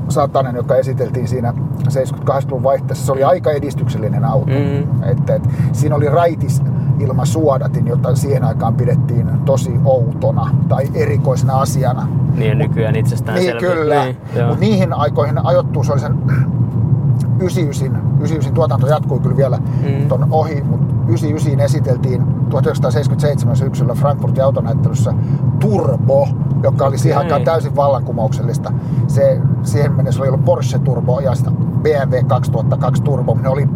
satanen, 0.08 0.56
joka 0.56 0.76
esiteltiin 0.76 1.28
siinä 1.28 1.54
78-luvun 1.88 2.62
vaihteessa, 2.62 3.06
se 3.06 3.12
oli 3.12 3.24
aika 3.24 3.50
edistyksellinen 3.50 4.24
auto. 4.24 4.52
Mm. 4.52 5.02
Että, 5.10 5.34
et, 5.34 5.42
siinä 5.72 5.94
oli 5.94 6.08
raitis 6.08 6.62
ilman 7.00 7.26
suodatin, 7.26 7.86
jota 7.86 8.14
siihen 8.16 8.44
aikaan 8.44 8.74
pidettiin 8.74 9.30
tosi 9.44 9.72
outona 9.84 10.50
tai 10.68 10.84
erikoisena 10.94 11.60
asiana. 11.60 12.08
Niin 12.34 12.58
nykyään 12.58 12.96
itsestään 12.96 13.38
Niin, 13.38 13.56
kyllä. 13.56 14.04
Niin. 14.04 14.16
Mutta 14.46 14.60
niihin 14.60 14.92
aikoihin 14.92 15.46
ajoittuu, 15.46 15.84
se 15.84 15.92
oli 15.92 16.00
sen 16.00 16.14
99, 17.40 17.96
99 18.16 18.54
tuotanto 18.54 18.86
jatkui 18.86 19.20
kyllä 19.20 19.36
vielä 19.36 19.58
Mm. 19.58 20.08
ton 20.08 20.26
ohi, 20.30 20.62
mutta 20.62 20.94
99 21.08 21.60
esiteltiin 21.60 22.24
1977 22.50 23.56
syksyllä 23.56 23.94
Frankfurtin 23.94 24.44
autonäyttelyssä 24.44 25.14
Turbo, 25.60 26.28
joka 26.62 26.84
oli 26.86 26.98
siihen 26.98 27.18
aikaan 27.18 27.44
täysin 27.44 27.76
vallankumouksellista. 27.76 28.72
Se, 29.06 29.40
siihen 29.62 29.92
mennessä 29.92 30.22
oli 30.22 30.28
ollut 30.28 30.44
Porsche 30.44 30.78
Turbo 30.78 31.20
ja 31.20 31.34
sitä 31.34 31.50
BMW 31.82 32.24
2002 32.26 33.02
Turbo, 33.02 33.38
ne 33.42 33.48
oli 33.48 33.68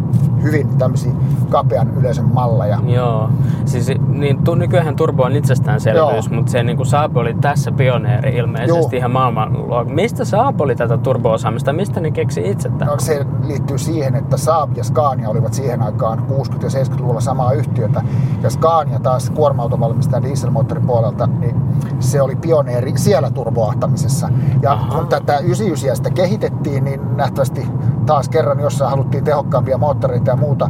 hyvin 0.43 0.77
tämmöisiä 0.77 1.11
kapean 1.49 1.97
yleisön 1.97 2.33
malleja. 2.33 2.79
Joo. 2.85 3.29
Siis 3.65 3.91
niin, 4.07 4.43
tu, 4.43 4.55
nykyään 4.55 4.95
turbo 4.95 5.23
on 5.23 5.35
itsestäänselvyys, 5.35 6.25
Joo. 6.25 6.35
mutta 6.35 6.51
se 6.51 6.63
niin 6.63 6.77
kuin 6.77 6.87
Saab 6.87 7.17
oli 7.17 7.33
tässä 7.41 7.71
pioneeri 7.71 8.37
ilmeisesti 8.37 8.95
Joo. 8.95 8.97
ihan 8.97 9.11
maailmanluokka. 9.11 9.93
Mistä 9.93 10.25
Saab 10.25 10.61
oli 10.61 10.75
tätä 10.75 10.97
turbo-osaamista? 10.97 11.73
Mistä 11.73 11.99
ne 11.99 12.11
keksi 12.11 12.41
itse 12.45 12.69
tämän? 12.69 12.87
No, 12.87 12.99
se 12.99 13.25
liittyy 13.47 13.77
siihen, 13.77 14.15
että 14.15 14.37
Saab 14.37 14.77
ja 14.77 14.83
Scania 14.83 15.29
olivat 15.29 15.53
siihen 15.53 15.81
aikaan 15.81 16.19
60- 16.19 16.63
ja 16.63 16.83
70-luvulla 16.83 17.21
samaa 17.21 17.53
yhtiötä. 17.53 18.01
Ja 18.43 18.49
Scania 18.49 18.99
taas 18.99 19.29
kuorma-autovalmistajan 19.29 20.23
dieselmoottorin 20.23 20.85
puolelta, 20.85 21.27
niin 21.27 21.55
se 21.99 22.21
oli 22.21 22.35
pioneeri 22.35 22.93
siellä 22.95 23.29
turboahtamisessa. 23.29 24.29
Ja 24.61 24.71
Aha. 24.71 24.97
kun 24.97 25.07
tätä 25.07 25.37
99 25.37 25.95
sitä 25.95 26.09
kehitettiin, 26.09 26.83
niin 26.83 27.17
nähtävästi 27.17 27.67
taas 28.05 28.29
kerran 28.29 28.59
jossain 28.59 28.89
haluttiin 28.89 29.23
tehokkaampia 29.23 29.77
moottoreita 29.77 30.31
ja 30.31 30.35
muuta. 30.35 30.69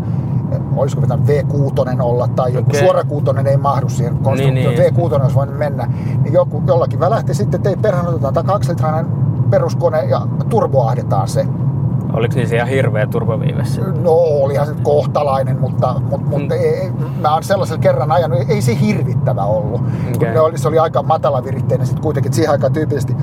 Olisiko 0.75 1.01
pitänyt 1.01 1.27
V6 1.27 2.01
olla 2.01 2.27
tai 2.27 2.53
joku 2.53 2.69
Okei. 2.69 2.81
suora 2.81 3.03
kuutonen 3.03 3.47
ei 3.47 3.57
mahdu 3.57 3.89
siihen 3.89 4.17
konstruktioon. 4.17 4.75
Niin, 4.75 4.95
niin. 4.95 5.11
V6 5.11 5.21
olisi 5.21 5.35
voinut 5.35 5.57
mennä. 5.57 5.87
Niin 6.23 6.33
joku, 6.33 6.63
jollakin 6.67 6.99
välähti 6.99 7.33
sitten, 7.33 7.57
että 7.57 7.69
ei 7.69 7.75
perhän 7.75 8.07
otetaan 8.07 8.33
tämä 8.33 8.47
kaksilitrainen 8.47 9.05
peruskone 9.49 10.03
ja 10.03 10.27
turboahdetaan 10.49 11.27
se. 11.27 11.47
Oliko 12.13 12.35
niissä 12.35 12.55
ihan 12.55 12.67
hirveä 12.67 13.07
turboviive 13.07 13.65
siinä? 13.65 13.87
No 13.89 14.11
olihan 14.11 14.67
se 14.67 14.73
kohtalainen, 14.83 15.59
mutta, 15.61 15.95
mutta, 16.09 16.27
mutta 16.27 16.55
ei, 16.55 16.67
ei, 16.75 16.91
mä 17.21 17.33
oon 17.33 17.43
sellaisella 17.43 17.81
kerran 17.81 18.11
ajanut, 18.11 18.39
ei 18.49 18.61
se 18.61 18.77
hirvittävä 18.81 19.43
ollut. 19.43 19.81
Okay. 20.15 20.29
Ne 20.33 20.39
oli, 20.39 20.57
se 20.57 20.67
oli 20.67 20.79
aika 20.79 21.03
matalaviritteinen 21.03 21.87
sitten 21.87 22.03
kuitenkin, 22.03 22.27
että 22.27 22.35
siihen 22.35 22.51
aikaan 22.51 22.73
tyypillisesti 22.73 23.15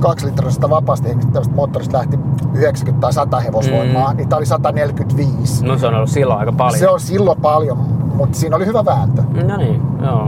kaksilitrasesta 0.00 0.70
vapaasti 0.70 1.08
hengittävästä 1.08 1.54
moottorista 1.54 1.98
lähti 1.98 2.18
90 2.54 3.00
tai 3.00 3.12
100 3.12 3.40
hevosvoimaa, 3.40 4.10
Mm. 4.10 4.16
niin 4.16 4.28
tää 4.28 4.36
oli 4.36 4.46
145. 4.46 5.66
No 5.66 5.78
se 5.78 5.86
on 5.86 5.94
ollut 5.94 6.10
silloin 6.10 6.40
aika 6.40 6.52
paljon. 6.52 6.78
Se 6.78 6.88
on 6.88 7.00
silloin 7.00 7.40
paljon, 7.40 7.78
mutta 8.14 8.38
siinä 8.38 8.56
oli 8.56 8.66
hyvä 8.66 8.84
vääntö. 8.84 9.22
No 9.46 9.56
niin, 9.56 9.82
joo. 10.02 10.24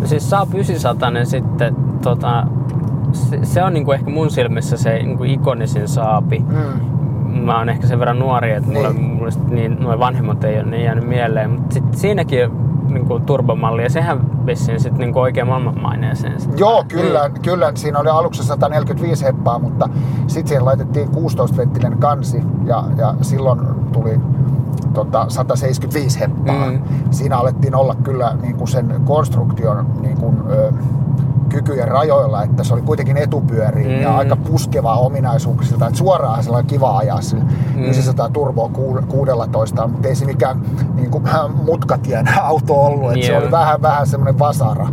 No 0.00 0.06
siis 0.06 0.30
Saab 0.30 0.54
900 0.54 1.10
sitten, 1.24 1.76
tota, 2.02 2.46
se, 3.16 3.38
se 3.42 3.62
on 3.62 3.74
niinku 3.74 3.92
ehkä 3.92 4.10
mun 4.10 4.30
silmissä 4.30 4.76
se 4.76 4.92
niinku 5.02 5.24
ikonisin 5.24 5.88
Saabi. 5.88 6.38
Mm. 6.38 6.80
Mä 7.44 7.58
oon 7.58 7.68
ehkä 7.68 7.86
sen 7.86 7.98
verran 7.98 8.18
nuori, 8.18 8.52
että 8.52 8.70
mulle, 8.72 8.92
Niin. 8.92 9.04
mulle 9.04 9.30
niin, 9.50 9.76
nuo 9.80 9.98
vanhemmat 9.98 10.44
ei 10.44 10.56
ole 10.60 10.64
niin 10.70 10.84
jäänyt 10.84 11.08
mieleen. 11.08 11.50
Mutta 11.50 11.74
sit 11.74 11.84
siinäkin 11.94 12.50
niinku 12.88 13.20
turbomalli 13.20 13.82
ja 13.82 13.90
sehän 13.90 14.46
vissiin 14.46 14.80
sit 14.80 14.98
niinku 14.98 15.18
oikein 15.20 15.46
maailmanmaineeseen. 15.46 16.40
Sit. 16.40 16.60
Joo, 16.60 16.84
kyllä, 16.88 17.30
kyllä. 17.42 17.72
Siinä 17.74 17.98
oli 17.98 18.08
aluksi 18.08 18.44
145 18.44 19.24
heppaa, 19.24 19.58
mutta 19.58 19.88
sitten 20.26 20.48
siihen 20.48 20.64
laitettiin 20.64 21.08
16-venttinen 21.08 21.98
kansi 21.98 22.42
ja, 22.64 22.84
ja 22.96 23.14
silloin 23.22 23.60
tuli 23.92 24.20
tota, 24.94 25.26
175 25.28 26.20
heppaa. 26.20 26.66
Mm. 26.66 26.72
Mm. 26.72 26.80
Siinä 27.10 27.36
alettiin 27.38 27.74
olla 27.74 27.94
kyllä 28.02 28.36
niin 28.42 28.56
kuin 28.56 28.68
sen 28.68 29.00
konstruktion 29.04 29.86
niin 30.00 30.16
kuin, 30.16 30.36
ö, 30.50 30.72
kykyjen 31.48 31.88
rajoilla, 31.88 32.42
että 32.42 32.64
se 32.64 32.74
oli 32.74 32.82
kuitenkin 32.82 33.16
etupyöriin 33.16 33.90
mm. 33.96 34.02
Ja 34.02 34.16
aika 34.16 34.36
puskevaa 34.36 34.96
ominaisuuksilta. 34.98 35.86
Että 35.86 35.98
suoraan 35.98 36.42
sillä 36.42 36.56
oli 36.56 36.64
kiva 36.64 36.96
ajaa 36.98 37.20
sillä 37.20 37.44
Mm. 37.44 37.50
mm. 37.76 37.82
900 37.82 38.28
turboa 38.28 38.68
ku- 38.68 38.98
16, 39.08 39.86
mutta 39.88 40.08
ei 40.08 40.14
se 40.14 40.24
mikään 40.24 40.60
niin 40.94 41.10
kuin, 41.10 41.24
mutkatien 41.64 42.26
auto 42.42 42.74
ollut. 42.74 43.12
Että 43.12 43.26
se 43.26 43.32
Joo. 43.32 43.42
oli 43.42 43.50
vähän, 43.50 43.82
vähän 43.82 44.06
semmoinen 44.06 44.38
vasara. 44.38 44.86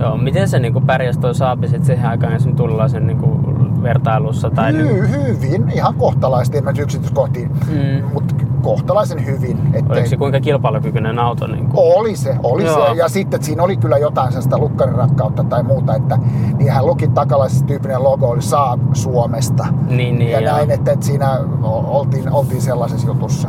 Joo, 0.00 0.16
miten 0.16 0.48
se 0.48 0.58
niinku 0.58 0.80
pärjäsi 0.80 1.20
toi 1.20 1.34
Saabi 1.34 1.68
sit 1.68 1.84
siihen 1.84 2.06
aikaan 2.08 2.32
esimerkiksi 2.32 2.62
tullaisen 2.62 3.06
niinku 3.06 3.40
vertailussa? 3.82 4.50
Tai 4.50 4.72
Hy- 4.72 5.08
hyvin, 5.08 5.70
ihan 5.74 5.94
kohtalaisesti, 5.94 6.58
en 6.58 6.64
mä 6.64 6.72
yksityiskohtiin, 6.78 7.50
Mm. 7.52 8.04
mutta 8.14 8.34
kohtalaisen 8.62 9.26
hyvin. 9.26 9.58
Ettei, 9.66 9.82
oliko 9.92 10.08
se 10.08 10.16
kuinka 10.16 10.40
kilpailukykyinen 10.40 11.18
auto? 11.18 11.46
Niinku? 11.46 11.92
oli 11.96 12.16
se, 12.16 12.36
oli 12.42 12.64
Joo. 12.64 12.88
se. 12.88 12.94
Ja 12.94 13.08
sitten 13.08 13.32
että 13.36 13.46
siinä 13.46 13.62
oli 13.62 13.76
kyllä 13.76 13.98
jotain 13.98 14.28
sellaista 14.28 14.58
lukkarinrakkautta 14.58 15.44
tai 15.44 15.62
muuta, 15.62 15.94
että 15.94 16.18
niinhän 16.58 16.86
Lukin 16.86 17.12
takalaisessa 17.12 17.66
tyyppinen 17.66 18.02
logo 18.02 18.28
oli 18.28 18.42
Saab 18.42 18.80
Suomesta. 18.92 19.66
Niin, 19.88 20.18
niin, 20.18 20.30
ja 20.30 20.40
joo. 20.40 20.52
näin, 20.56 20.70
että, 20.70 20.92
että 20.92 21.06
siinä 21.06 21.38
oltiin, 21.62 22.32
oltiin 22.32 22.62
sellaisessa 22.62 23.06
jutussa. 23.06 23.48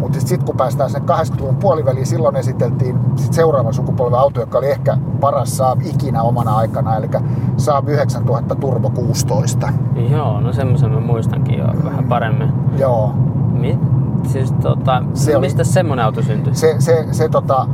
Mutta 0.00 0.20
sitten 0.20 0.46
kun 0.46 0.56
päästään 0.56 0.90
sen 0.90 1.02
80-luvun 1.02 1.56
puoliväliin, 1.56 2.06
silloin 2.06 2.36
esiteltiin 2.36 2.98
sit 3.16 3.32
seuraavan 3.32 3.74
sukupolven 3.74 4.18
auto, 4.18 4.40
joka 4.40 4.58
oli 4.58 4.70
ehkä 4.70 4.98
paras 5.20 5.56
Saab 5.56 5.80
ikinä 5.84 6.22
omana 6.22 6.56
aikana, 6.56 6.96
eli 6.96 7.08
Saab 7.56 7.88
9000 7.88 8.54
Turbo 8.54 8.90
16. 8.90 9.68
Joo, 10.10 10.40
no 10.40 10.52
semmoisen 10.52 10.90
mä 10.90 11.00
muistankin 11.00 11.58
jo 11.58 11.64
vähän 11.84 12.04
paremmin. 12.04 12.52
Joo. 12.78 13.12
Mi- 13.52 13.78
siis 14.26 14.52
tota, 14.52 15.02
Se 15.14 15.36
oli- 15.36 15.46
mistä 15.46 15.64
semmonen 15.64 16.04
auto 16.04 16.22
syntyi? 16.22 16.54
se, 16.54 16.76
se, 16.78 17.06
se 17.12 17.28
tota, 17.28 17.66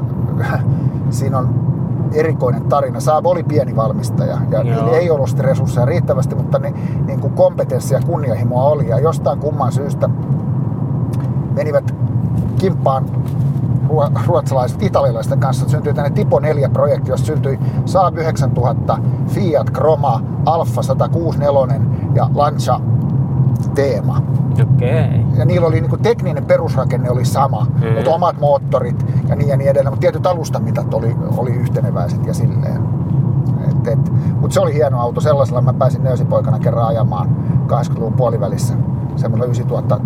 siinä 1.11 1.39
on 1.39 1.63
erikoinen 2.15 2.63
tarina. 2.63 3.01
Saab 3.01 3.27
oli 3.27 3.43
pieni 3.43 3.77
valmistaja 3.77 4.39
ja 4.51 4.63
Joo. 4.63 4.63
niillä 4.63 4.97
ei 4.99 5.11
ollut 5.11 5.29
sitten 5.29 5.45
resursseja 5.45 5.87
riittävästi, 5.87 6.35
mutta 6.35 6.59
ne, 6.59 6.75
niin 7.07 7.21
kuin 7.21 7.33
kompetenssia 7.33 7.99
ja 7.99 8.07
kunnianhimoa 8.07 8.65
oli. 8.65 8.89
Ja 8.89 8.99
jostain 9.01 9.39
kumman 9.39 9.73
syystä 9.73 10.09
menivät 11.55 11.95
kimppaan 12.59 13.05
ruo- 13.89 14.21
ruotsalaiset 14.27 14.83
italialaisten 14.83 15.39
kanssa. 15.41 15.69
Syntyi 15.69 15.95
tänne 15.95 16.11
Tipo 16.11 16.39
4-projekti, 16.41 17.11
jossa 17.11 17.27
syntyi 17.27 17.59
Saab 17.85 18.17
9000, 18.19 18.99
Fiat 19.27 19.71
Croma, 19.71 20.21
Alfa 20.47 20.83
164 20.83 21.81
ja 22.15 22.29
Lancia 22.35 22.81
Teema 23.75 24.23
Okei. 24.63 25.27
ja 25.39 25.45
niillä 25.45 25.67
oli 25.67 25.81
niinku 25.81 25.97
tekninen 25.97 26.45
perusrakenne 26.45 27.11
oli 27.11 27.25
sama, 27.25 27.67
Mm. 27.83 27.95
mutta 27.95 28.11
omat 28.11 28.41
moottorit 28.41 29.07
ja 29.29 29.37
niin 29.37 29.49
ja 29.49 29.57
niin 29.57 29.71
edelleen, 29.71 29.93
mutta 29.93 30.01
tietyt 30.01 30.27
alustamitat 30.27 30.95
oli, 30.95 31.17
oli 31.37 31.51
yhteneväiset 31.51 32.27
ja 32.27 32.35
silleen. 32.35 32.83
Et, 33.69 33.87
et, 33.89 34.13
mutta 34.41 34.55
se 34.55 34.61
oli 34.61 34.75
hieno 34.75 35.01
auto, 35.01 35.21
sellaisella 35.21 35.61
mä 35.63 35.73
pääsin 35.73 36.03
nöösipoikana 36.05 36.59
kerran 36.59 36.87
ajamaan 36.87 37.37
80-luvun 37.67 38.13
puolivälissä 38.13 38.75
semmoisella 39.17 39.45
9000, 39.45 40.01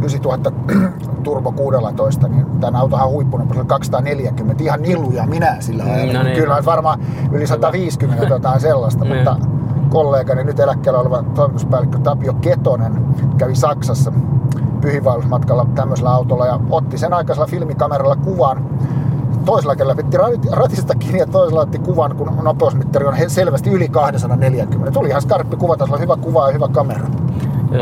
9000 0.00 0.52
Turbo 1.22 1.52
16, 1.52 2.28
niin 2.28 2.46
tämän 2.60 2.76
autohan 2.80 3.08
huippunopeus 3.08 3.58
oli 3.58 3.66
240, 3.66 4.64
ihan 4.64 4.82
niluja 4.82 5.26
minä 5.26 5.56
sillä 5.60 5.84
Mm, 5.84 5.90
ajalla. 5.90 6.12
no 6.12 6.22
niin. 6.22 6.36
Kyllä 6.36 6.58
varmaan 6.66 7.00
yli 7.32 7.46
150 7.46 8.22
tai 8.22 8.30
jotain 8.36 8.60
sellaista, 8.60 9.04
Niin. 9.04 9.16
mutta 9.16 9.36
kollegani 9.88 10.44
nyt 10.44 10.60
eläkkeellä 10.60 11.00
oleva 11.00 11.24
toimituspäällikkö 11.34 11.98
Tapio 11.98 12.32
Ketonen 12.32 13.04
kävi 13.38 13.56
Saksassa 13.56 14.12
pyhiinvaellusmatkalla 14.80 15.66
tämmöisellä 15.74 16.10
autolla 16.10 16.46
ja 16.46 16.60
otti 16.70 16.98
sen 16.98 17.12
aikaisella 17.12 17.46
filmikameralla 17.46 18.16
kuvan. 18.16 18.70
Toisella 19.44 19.76
kädellä 19.76 19.94
pitti 19.94 20.16
rat- 20.16 20.52
ratista 20.52 20.94
kiinni 20.94 21.18
ja 21.18 21.26
toisella 21.26 21.60
otti 21.60 21.78
kuvan, 21.78 22.16
kun 22.16 22.32
nopeusmittari 22.42 23.06
on 23.06 23.14
selvästi 23.26 23.70
yli 23.70 23.88
240. 23.88 24.90
Tuli 24.90 25.08
ihan 25.08 25.22
skarppi 25.22 25.56
kuva, 25.56 25.76
tässä 25.76 25.94
oli 25.94 26.02
hyvä 26.02 26.16
kuva 26.16 26.46
ja 26.46 26.52
hyvä 26.52 26.68
kamera. 26.68 27.06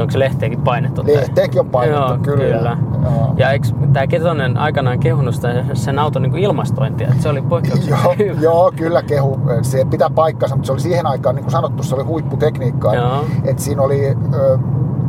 Onko 0.01 0.11
se 0.11 0.19
lehteenkin 0.19 0.61
painettu? 0.61 1.03
Lehteenkin 1.07 1.61
on 1.61 1.67
painettu, 1.67 2.01
Joo, 2.03 2.19
kyllä. 2.23 2.57
kyllä. 2.57 2.77
Joo. 3.05 3.35
Ja 3.37 3.51
eikö 3.51 3.67
tämä 3.93 4.07
Ketonen 4.07 4.57
aikanaan 4.57 4.99
kehunut 5.01 5.35
sitä, 5.35 5.65
sen 5.75 5.99
auton 5.99 6.23
niin 6.23 6.37
ilmastointia, 6.39 7.09
että 7.09 7.23
se 7.23 7.29
oli 7.29 7.43
poikkeuksellisen 7.43 7.99
Joo, 8.05 8.15
hyvä. 8.19 8.41
joo, 8.41 8.73
kyllä 8.77 9.03
kehu. 9.03 9.41
Se 9.63 9.85
pitää 9.91 10.11
paikkansa, 10.11 10.57
mutta 10.57 10.67
se 10.67 10.73
oli 10.73 10.81
siihen 10.81 11.07
aikaan, 11.07 11.35
niin 11.35 11.45
kuin 11.45 11.53
sanottu, 11.53 11.83
se 11.83 11.95
oli 11.95 12.05
huipputekniikkaa. 12.05 12.95
Joo. 12.95 13.25
Et 13.45 13.59
siinä 13.59 13.83
oli, 13.83 14.17
ö, 14.35 14.59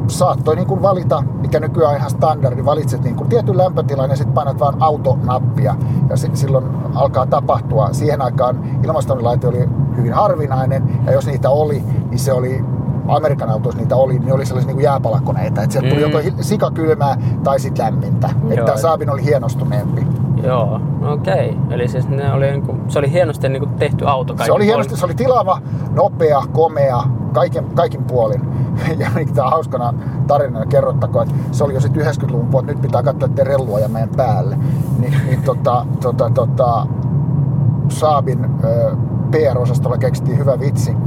saattoi 0.07 0.55
niin 0.55 0.67
kuin 0.67 0.81
valita, 0.81 1.23
mikä 1.41 1.59
nykyään 1.59 1.91
on 1.91 1.97
ihan 1.97 2.09
standardi, 2.09 2.65
valitset 2.65 3.03
niin 3.03 3.15
kuin 3.15 3.29
tietyn 3.29 3.57
lämpötilan 3.57 4.09
ja 4.09 4.15
sitten 4.15 4.33
painat 4.33 4.59
vaan 4.59 4.75
autonappia 4.79 5.75
ja 6.09 6.17
si- 6.17 6.29
silloin 6.33 6.65
alkaa 6.95 7.25
tapahtua. 7.25 7.89
Siihen 7.91 8.21
aikaan 8.21 8.59
ilmastointilaite 8.83 9.47
oli 9.47 9.69
hyvin 9.97 10.13
harvinainen 10.13 10.99
ja 11.05 11.11
jos 11.13 11.25
niitä 11.27 11.49
oli, 11.49 11.83
niin 12.09 12.19
se 12.19 12.33
oli 12.33 12.63
Amerikan 13.07 13.49
autoissa 13.49 13.79
niitä 13.81 13.95
oli, 13.95 14.19
niin 14.19 14.33
oli 14.33 14.45
sellaisia 14.45 14.67
niin 14.67 14.75
kuin 14.75 14.83
jääpalakoneita. 14.83 15.61
Että 15.63 15.73
sieltä 15.73 15.89
tuli 15.89 16.05
Mm. 16.05 16.11
joko 16.11 16.43
sikakylmää 16.43 17.17
tai 17.43 17.59
sitten 17.59 17.85
lämmintä. 17.85 18.29
Joo. 18.43 18.51
Että 18.59 18.77
Saabin 18.77 19.09
oli 19.09 19.23
hienostuneempi. 19.25 20.07
Joo, 20.43 20.79
no 21.01 21.13
okei. 21.13 21.57
Eli 21.69 21.87
siis 21.87 22.09
ne 22.09 22.33
oli, 22.33 22.51
niinku, 22.51 22.75
se 22.87 22.99
oli 22.99 23.11
hienosti 23.11 23.49
niinku 23.49 23.69
tehty 23.79 24.07
auto 24.07 24.33
Se 24.33 24.37
kaikin 24.37 24.55
oli 24.55 24.65
hienosti, 24.65 24.89
puolin. 24.89 24.99
se 24.99 25.05
oli 25.05 25.13
tilava, 25.15 25.61
nopea, 25.91 26.41
komea, 26.53 27.03
kaiken, 27.33 27.65
kaikin 27.75 28.03
puolin. 28.03 28.41
Ja 28.99 29.09
tämä 29.35 29.49
hauskana 29.49 29.93
tarinana 30.27 30.65
kerrottakoon, 30.65 31.27
että 31.27 31.35
se 31.51 31.63
oli 31.63 31.73
jo 31.73 31.79
sitten 31.81 32.05
90-luvun 32.05 32.47
puolella, 32.47 32.71
nyt 32.73 32.81
pitää 32.81 33.03
katsoa, 33.03 33.25
ettei 33.25 33.45
rellua 33.45 33.79
ja 33.79 33.87
meidän 33.87 34.09
päälle. 34.17 34.57
Ni, 34.99 35.13
niin 35.25 35.41
tota, 35.43 35.85
tota, 36.01 36.29
tota, 36.29 36.87
Saabin 37.89 38.45
ö, 38.63 38.95
PR-osastolla 39.31 39.97
keksittiin 39.97 40.37
hyvä 40.37 40.59
vitsi. 40.59 40.97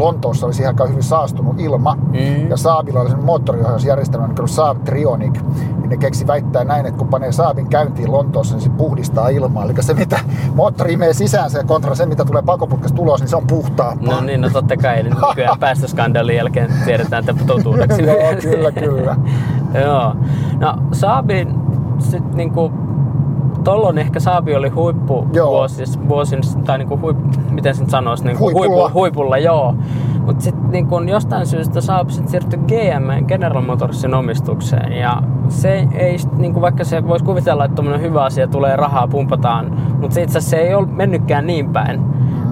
Lontoossa 0.00 0.46
oli 0.46 0.54
siihen 0.54 0.68
aikaan 0.70 0.90
hyvin 0.90 1.02
saastunut 1.02 1.60
ilma, 1.60 1.94
Mm. 1.94 2.48
ja 2.50 2.56
Saabilla 2.56 3.00
oli 3.00 3.10
moottoriohjausjärjestelmä, 3.24 4.26
niin 4.26 4.36
kuin 4.36 4.48
Saab 4.48 4.84
Trionic, 4.84 5.32
niin 5.78 5.88
ne 5.90 5.96
keksi 5.96 6.26
väittää 6.26 6.64
näin, 6.64 6.86
että 6.86 6.98
kun 6.98 7.08
panee 7.08 7.32
Saabin 7.32 7.68
käyntiin 7.68 8.12
Lontoossa, 8.12 8.54
niin 8.54 8.62
se 8.62 8.70
puhdistaa 8.70 9.28
ilmaa. 9.28 9.64
Eli 9.64 9.74
se, 9.80 9.94
mitä 9.94 10.20
moottori 10.54 10.92
imee 10.92 11.12
sisäänsä 11.12 11.58
ja 11.58 11.64
kontra 11.64 11.94
se, 11.94 12.06
mitä 12.06 12.24
tulee 12.24 12.42
pakoputkesta 12.42 13.02
ulos, 13.02 13.20
niin 13.20 13.28
se 13.28 13.36
on 13.36 13.46
puhtaampaa. 13.46 14.14
No 14.14 14.20
niin, 14.20 14.40
no 14.40 14.50
totta 14.50 14.76
kai. 14.76 15.00
Eli 15.00 15.10
nykyään 15.10 15.58
päästöskandaalin 15.60 16.36
jälkeen 16.36 16.70
tiedetään 16.84 17.24
että 17.28 17.44
totuudeksi. 17.46 18.02
Joo, 18.02 18.16
kyllä, 18.42 18.72
kyllä. 18.72 19.16
Joo. 19.84 20.14
No 20.60 20.74
Saabin 20.92 21.54
sit 21.98 22.34
niinku 22.34 22.72
Tollon 23.64 23.98
ehkä 23.98 24.20
Saabi 24.20 24.54
oli 24.54 24.68
huippu 24.68 25.26
vuosis, 25.34 26.08
vuosin, 26.08 26.40
tai 26.66 26.78
niinku 26.78 26.98
huip, 26.98 27.16
miten 27.50 27.74
sen 27.74 27.90
sanoisi, 27.90 28.24
niinku 28.24 28.44
Huipulla. 28.44 28.82
huipu, 28.82 28.98
huipulla, 28.98 29.38
joo. 29.38 29.74
Mutta 30.26 30.44
sitten 30.44 30.70
niinku 30.70 31.00
jostain 31.00 31.46
syystä 31.46 31.80
Saab 31.80 32.08
sit 32.08 32.28
siirtyi 32.28 32.58
GM 32.58 33.26
General 33.26 33.62
Motorsin 33.62 34.14
omistukseen. 34.14 34.92
Ja 34.92 35.22
se 35.48 35.88
ei, 35.94 36.16
niinku, 36.36 36.60
vaikka 36.60 36.84
se 36.84 37.08
voisi 37.08 37.24
kuvitella, 37.24 37.64
että 37.64 37.82
hyvä 37.82 38.24
asia 38.24 38.48
tulee, 38.48 38.76
rahaa 38.76 39.08
pumpataan, 39.08 39.78
mutta 40.00 40.20
itse 40.20 40.38
asiassa 40.38 40.50
se 40.50 40.56
ei 40.56 40.74
ole 40.74 40.86
mennytkään 40.86 41.46
niin 41.46 41.72
päin. 41.72 42.00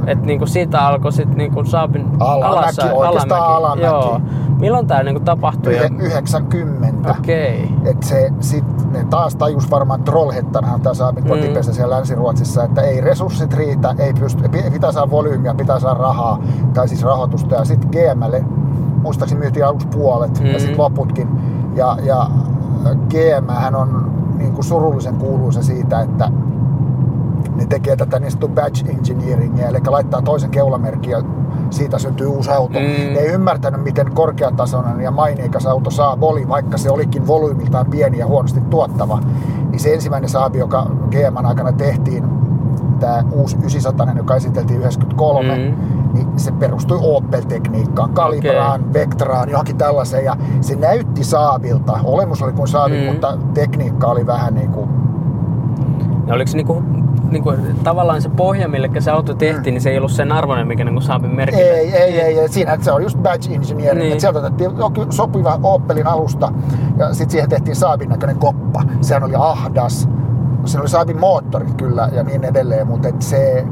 Et 0.07 0.23
niinku 0.23 0.47
siitä 0.47 0.87
alkoi 0.87 1.13
sitten 1.13 1.39
niinku 1.39 1.65
Saabin 1.65 2.07
Alamäki, 2.21 2.95
oikeastaan 2.95 3.55
alamäki. 3.55 3.83
Joo. 3.83 4.21
Milloin 4.61 4.87
tämä 4.87 5.03
niinku 5.03 5.21
tapahtui? 5.21 5.77
ja- 5.77 5.83
Yhe- 5.83 6.07
90. 6.07 7.11
Okei. 7.19 7.69
Et 7.85 8.03
se, 8.03 8.31
sit, 8.41 8.65
ne 8.93 9.05
taas 9.11 9.37
tajus 9.37 9.71
varmaan 9.71 10.03
Trollhättanhan 10.03 10.81
tämä 10.81 10.95
Saabin 10.95 11.25
Mm. 11.25 11.29
kotipesä 11.31 11.73
siellä 11.73 11.95
Länsi-Ruotsissa, 11.97 12.65
että 12.65 12.81
ei 12.81 13.01
resurssit 13.01 13.55
riitä, 13.55 13.95
ei 13.99 14.15
pysty, 14.15 14.49
pi- 14.49 14.71
pitää 14.73 14.93
saada 14.93 15.11
volyymiä, 15.11 15.55
pitää 15.55 15.81
saada 15.81 16.01
rahaa, 16.01 16.43
tai 16.75 16.89
siis 16.89 17.03
rahoitusta. 17.03 17.55
Ja 17.55 17.65
sitten 17.65 17.91
GMlle, 17.91 18.45
muistaakseni 19.03 19.39
myytiin 19.39 19.67
aluksi 19.67 19.87
puolet 19.89 20.41
Mm. 20.41 20.47
ja 20.47 20.59
sitten 20.59 20.79
loputkin. 20.79 21.29
Ja, 21.75 21.97
ja 22.03 22.31
GM 23.09 23.49
hän 23.53 23.75
on 23.75 24.11
niin 24.39 24.53
kuin 24.53 24.65
surullisen 24.65 25.15
kuuluisa 25.17 25.63
siitä, 25.63 26.01
että 26.01 26.31
ne 27.57 27.67
tekee 27.67 27.97
tätä 27.97 28.19
niin 28.19 28.31
sanottua 28.31 28.63
badge 28.65 28.91
engineeringia, 28.91 29.69
eli 29.69 29.79
laittaa 29.87 30.23
toisen 30.23 30.51
keulamerkin 30.51 31.11
ja 31.11 31.23
siitä 31.71 31.99
syntyy 31.99 32.27
uusi 32.27 32.51
auto. 32.51 32.79
Mm. 32.79 32.85
Ne 32.87 33.19
ei 33.21 33.33
ymmärtänyt, 33.33 33.83
miten 33.83 34.13
korkeatasoinen 34.15 35.01
ja 35.01 35.11
maineikas 35.11 35.67
auto 35.67 35.91
Saab 35.91 36.23
oli, 36.23 36.49
vaikka 36.49 36.79
se 36.79 36.91
olikin 36.91 37.27
volyymiltaan 37.27 37.87
pieni 37.87 38.19
ja 38.19 38.27
huonosti 38.27 38.61
tuottava. 38.61 39.21
Niin 39.71 39.81
se 39.81 39.95
ensimmäinen 39.95 40.29
Saab, 40.31 40.55
joka 40.57 40.87
GMn 41.11 41.47
aikana 41.47 41.73
tehtiin, 41.73 42.25
tämä 43.01 43.25
uusi 43.33 43.57
900, 43.57 44.07
joka 44.17 44.37
esiteltiin 44.37 44.81
93, 44.81 45.49
Mm. 45.57 45.75
niin 46.15 46.27
se 46.37 46.53
perustui 46.53 46.99
Opel-tekniikkaan, 47.03 48.11
Calibraan, 48.15 48.81
Okei. 48.81 48.93
Vectraan, 48.93 49.49
johonkin 49.51 49.77
tällaiseen. 49.77 50.25
Ja 50.25 50.37
se 50.61 50.75
näytti 50.77 51.25
Saabilta. 51.25 51.99
Olemus 52.05 52.43
oli 52.43 52.53
kuin 52.53 52.69
Saabin, 52.69 53.01
Mm. 53.05 53.07
mutta 53.13 53.39
tekniikka 53.55 54.07
oli 54.07 54.27
vähän 54.27 54.55
niin 54.55 54.71
kuin 54.71 54.89
Ja 56.27 56.35
oliko 56.35 56.49
se 56.51 56.57
niinku, 57.31 57.51
niinku, 57.51 57.83
tavallaan 57.85 58.23
se 58.23 58.29
pohja, 58.29 58.69
mille 58.69 58.91
se 58.99 59.11
auto 59.11 59.35
tehtiin, 59.35 59.75
niin 59.75 59.83
se 59.83 59.91
ei 59.91 59.99
ollut 59.99 60.13
sen 60.13 60.33
arvoinen, 60.33 60.67
mikä 60.67 60.85
niinku 60.85 61.01
Saabin 61.01 61.35
merkki. 61.35 61.61
Ei, 61.61 61.95
ei, 61.95 62.21
ei, 62.21 62.39
ei. 62.39 62.49
Siinä 62.49 62.79
se 62.81 62.93
on 62.93 63.03
just 63.03 63.19
badge 63.19 63.55
engineering. 63.55 63.99
Niin. 63.99 64.11
Niin. 64.11 64.21
Sieltä 64.21 64.39
otettiin 64.39 64.71
joku 64.79 65.07
sopiva 65.11 65.61
Opelin 65.63 66.07
alusta 66.07 66.53
ja 66.97 67.09
sitten 67.09 67.31
siihen 67.31 67.49
tehtiin 67.49 67.77
Saabin 67.77 68.09
näköinen 68.09 68.39
koppa. 68.39 68.83
Sehän 69.01 69.25
oli 69.25 69.35
ahdas. 69.37 70.09
Siinä 70.69 70.81
oli 70.81 70.89
Saabin 70.89 71.21
moottorit 71.21 71.75
kyllä 71.75 72.09
ja 72.13 72.23
niin 72.23 72.45
edelleen, 72.45 72.87
mutta 72.87 73.09
et 73.09 73.23
se, 73.23 73.65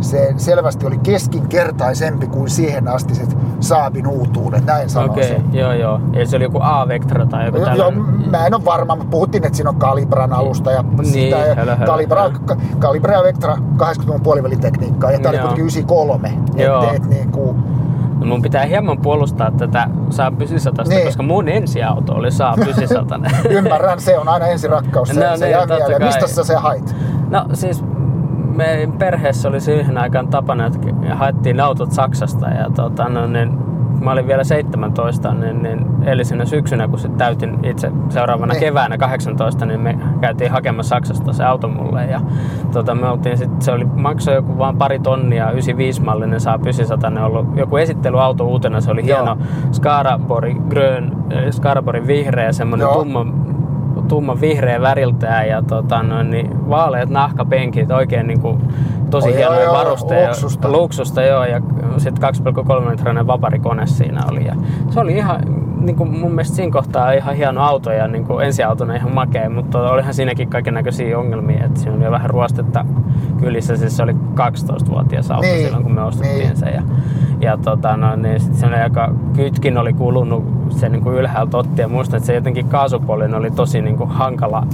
se 0.00 0.34
selvästi 0.36 0.86
oli 0.86 0.98
keskinkertaisempi 0.98 2.26
kuin 2.26 2.50
siihen 2.50 2.88
asti 2.88 3.14
sit 3.14 3.36
Saabin 3.60 4.06
uutuudet, 4.06 4.64
näin 4.66 4.90
sanoisin. 4.90 5.36
Okei, 5.36 5.60
joo 5.60 5.72
joo. 5.72 6.00
Eli 6.12 6.26
se 6.26 6.36
oli 6.36 6.44
joku 6.44 6.58
A-Vectra 6.62 7.26
tai 7.26 7.46
joku 7.46 7.56
Joo, 7.58 7.66
tällainen. 7.66 8.02
mä 8.30 8.46
en 8.46 8.54
ole 8.54 8.64
varma, 8.64 8.96
mutta 8.96 9.10
puhuttiin, 9.10 9.44
että 9.44 9.56
siinä 9.56 9.70
on 9.70 9.76
Calibran 9.76 10.32
alusta 10.32 10.72
ja 10.72 10.82
Niin, 10.82 11.06
sitä. 11.06 11.36
Ja 11.36 11.54
hölö, 11.54 11.74
hölö, 11.76 11.86
Calibra, 11.86 12.22
hölö. 12.22 12.34
Ka- 12.44 12.56
Calibra 12.80 13.12
ja 13.14 13.22
Vectra 13.22 13.56
80-luvun 13.76 14.20
puolivälitekniikkaa 14.20 15.10
ja 15.12 15.18
tämä 15.18 15.28
oli 15.28 15.36
Joo. 15.36 15.42
kuitenkin 15.46 15.62
93. 15.64 16.32
Joo. 16.56 16.84
Et, 16.84 16.94
et, 16.94 17.08
niin 17.10 17.30
kuin, 17.32 17.56
Mun 18.24 18.42
pitää 18.42 18.64
hieman 18.64 18.98
puolustaa 18.98 19.50
tätä 19.50 19.88
Saab 20.10 20.42
900, 20.42 20.84
Niin. 20.88 21.04
koska 21.04 21.22
mun 21.22 21.48
ensiauto 21.48 22.14
oli 22.14 22.30
Saab 22.30 22.58
900. 22.68 23.18
Ymmärrän, 23.50 24.00
se 24.00 24.18
on 24.18 24.28
aina 24.28 24.46
ensirakkaus, 24.46 25.08
se, 25.08 25.30
No 25.30 25.36
se 25.36 25.46
niin, 25.46 25.56
kai. 25.68 25.98
Mistä 26.06 26.26
sä 26.26 26.44
se 26.44 26.54
hait? 26.56 26.96
No 27.30 27.44
siis 27.52 27.84
meidän 28.56 28.92
perheessä 28.92 29.48
oli 29.48 29.60
siihen 29.60 29.98
aikaan 29.98 30.28
tapana, 30.28 30.66
että 30.66 30.78
haettiin 31.14 31.60
autot 31.60 31.92
Saksasta 31.92 32.48
ja 32.48 32.70
tota, 32.70 33.08
no, 33.08 33.26
niin, 33.26 33.58
mä 34.04 34.12
olin 34.12 34.26
vielä 34.26 34.44
17, 34.44 35.34
niin, 35.34 35.62
niin 35.62 35.86
edellisenä 36.02 36.44
syksynä, 36.44 36.88
kun 36.88 36.98
sit 36.98 37.16
täytin 37.16 37.58
itse 37.62 37.92
seuraavana 38.08 38.52
Niin. 38.52 38.60
keväänä 38.60 38.98
18, 38.98 39.66
niin 39.66 39.80
me 39.80 39.98
käytiin 40.20 40.50
hakemassa 40.50 40.94
Saksasta 40.96 41.32
se 41.32 41.44
auto 41.44 41.68
mulle. 41.68 42.04
Ja 42.04 42.20
tota, 42.72 42.94
me 42.94 43.08
oltiin 43.08 43.38
sit, 43.38 43.62
se 43.62 43.72
oli, 43.72 43.84
maksoi 43.84 44.34
joku 44.34 44.58
vaan 44.58 44.76
pari 44.76 44.98
tonnia, 44.98 45.50
95-mallinen 45.50 46.40
saa 46.40 46.58
900, 46.62 47.10
ne 47.10 47.22
ollut 47.24 47.46
joku 47.56 47.76
esittelyauto 47.76 48.44
uutena, 48.46 48.80
se 48.80 48.90
oli 48.90 49.08
Joo. 49.08 49.18
hieno 49.18 49.38
Scarabori 49.72 50.54
Grön, 50.68 51.12
äh, 51.32 51.50
Scarabori 51.50 52.06
vihreä, 52.06 52.52
semmonen 52.52 52.84
Joo. 52.84 52.94
tumma 52.94 53.26
tumman 54.08 54.40
vihreä 54.40 54.80
väriltään 54.80 55.48
ja 55.48 55.62
tota, 55.62 56.02
noin, 56.02 56.30
niin 56.30 56.68
vaaleat 56.68 57.08
nahkapenkit, 57.08 57.90
oikein 57.90 58.26
niin 58.26 58.40
kuin, 58.40 58.58
tosi 59.10 59.28
Oi, 59.28 59.36
hienoja 59.36 59.62
joo, 59.62 59.74
varusteja. 59.74 60.28
luksusta. 60.28 60.68
Luksusta, 60.72 61.22
joo, 61.22 61.44
ja 61.44 61.60
sitten 61.98 62.34
2,3 62.84 62.90
litrainen 62.90 63.26
vaparikone 63.26 63.86
siinä 63.86 64.20
oli. 64.30 64.44
Ja 64.46 64.54
se 64.90 65.00
oli 65.00 65.12
ihan, 65.12 65.40
niin 65.80 65.96
kuin 65.96 66.20
mun 66.20 66.30
mielestä 66.30 66.56
siinä 66.56 66.72
kohtaa 66.72 67.12
ihan 67.12 67.36
hieno 67.36 67.62
auto 67.62 67.92
ja 67.92 68.08
niin 68.08 68.24
kuin 68.24 68.46
ensiautona 68.46 68.94
ihan 68.94 69.14
makea, 69.14 69.50
mutta 69.50 69.90
olihan 69.90 70.14
siinäkin 70.14 70.48
kaiken 70.48 70.74
näköisiä 70.74 71.18
ongelmia, 71.18 71.64
että 71.64 71.80
siinä 71.80 71.96
oli 71.96 72.04
jo 72.04 72.10
vähän 72.10 72.30
ruostetta 72.30 72.84
kylissä, 73.40 73.76
siis 73.76 73.96
se 73.96 74.02
oli 74.02 74.12
12-vuotias 74.12 75.30
auto 75.30 75.46
Niin, 75.46 75.64
silloin, 75.64 75.82
kun 75.82 75.92
me 75.94 76.02
ostettiin 76.02 76.38
niin. 76.38 76.56
se. 76.56 76.66
Ja, 76.66 76.82
ja 77.40 77.56
tota, 77.56 77.96
no, 77.96 78.16
niin 78.16 78.40
sit 78.40 78.54
se 78.54 78.66
aika, 78.66 79.12
kytkin 79.36 79.78
oli 79.78 79.92
kulunut 79.92 80.44
se 80.70 80.88
niin 80.88 81.02
kuin 81.02 81.16
ylhäältä 81.16 81.56
otti 81.56 81.82
ja 81.82 81.88
muistan, 81.88 82.16
että 82.16 82.26
se 82.26 82.34
jotenkin 82.34 82.68
kaasupuolin 82.68 83.34
oli 83.34 83.50
tosi 83.50 83.82
niin 83.82 83.96
kuin 83.96 84.10
hankala. 84.10 84.66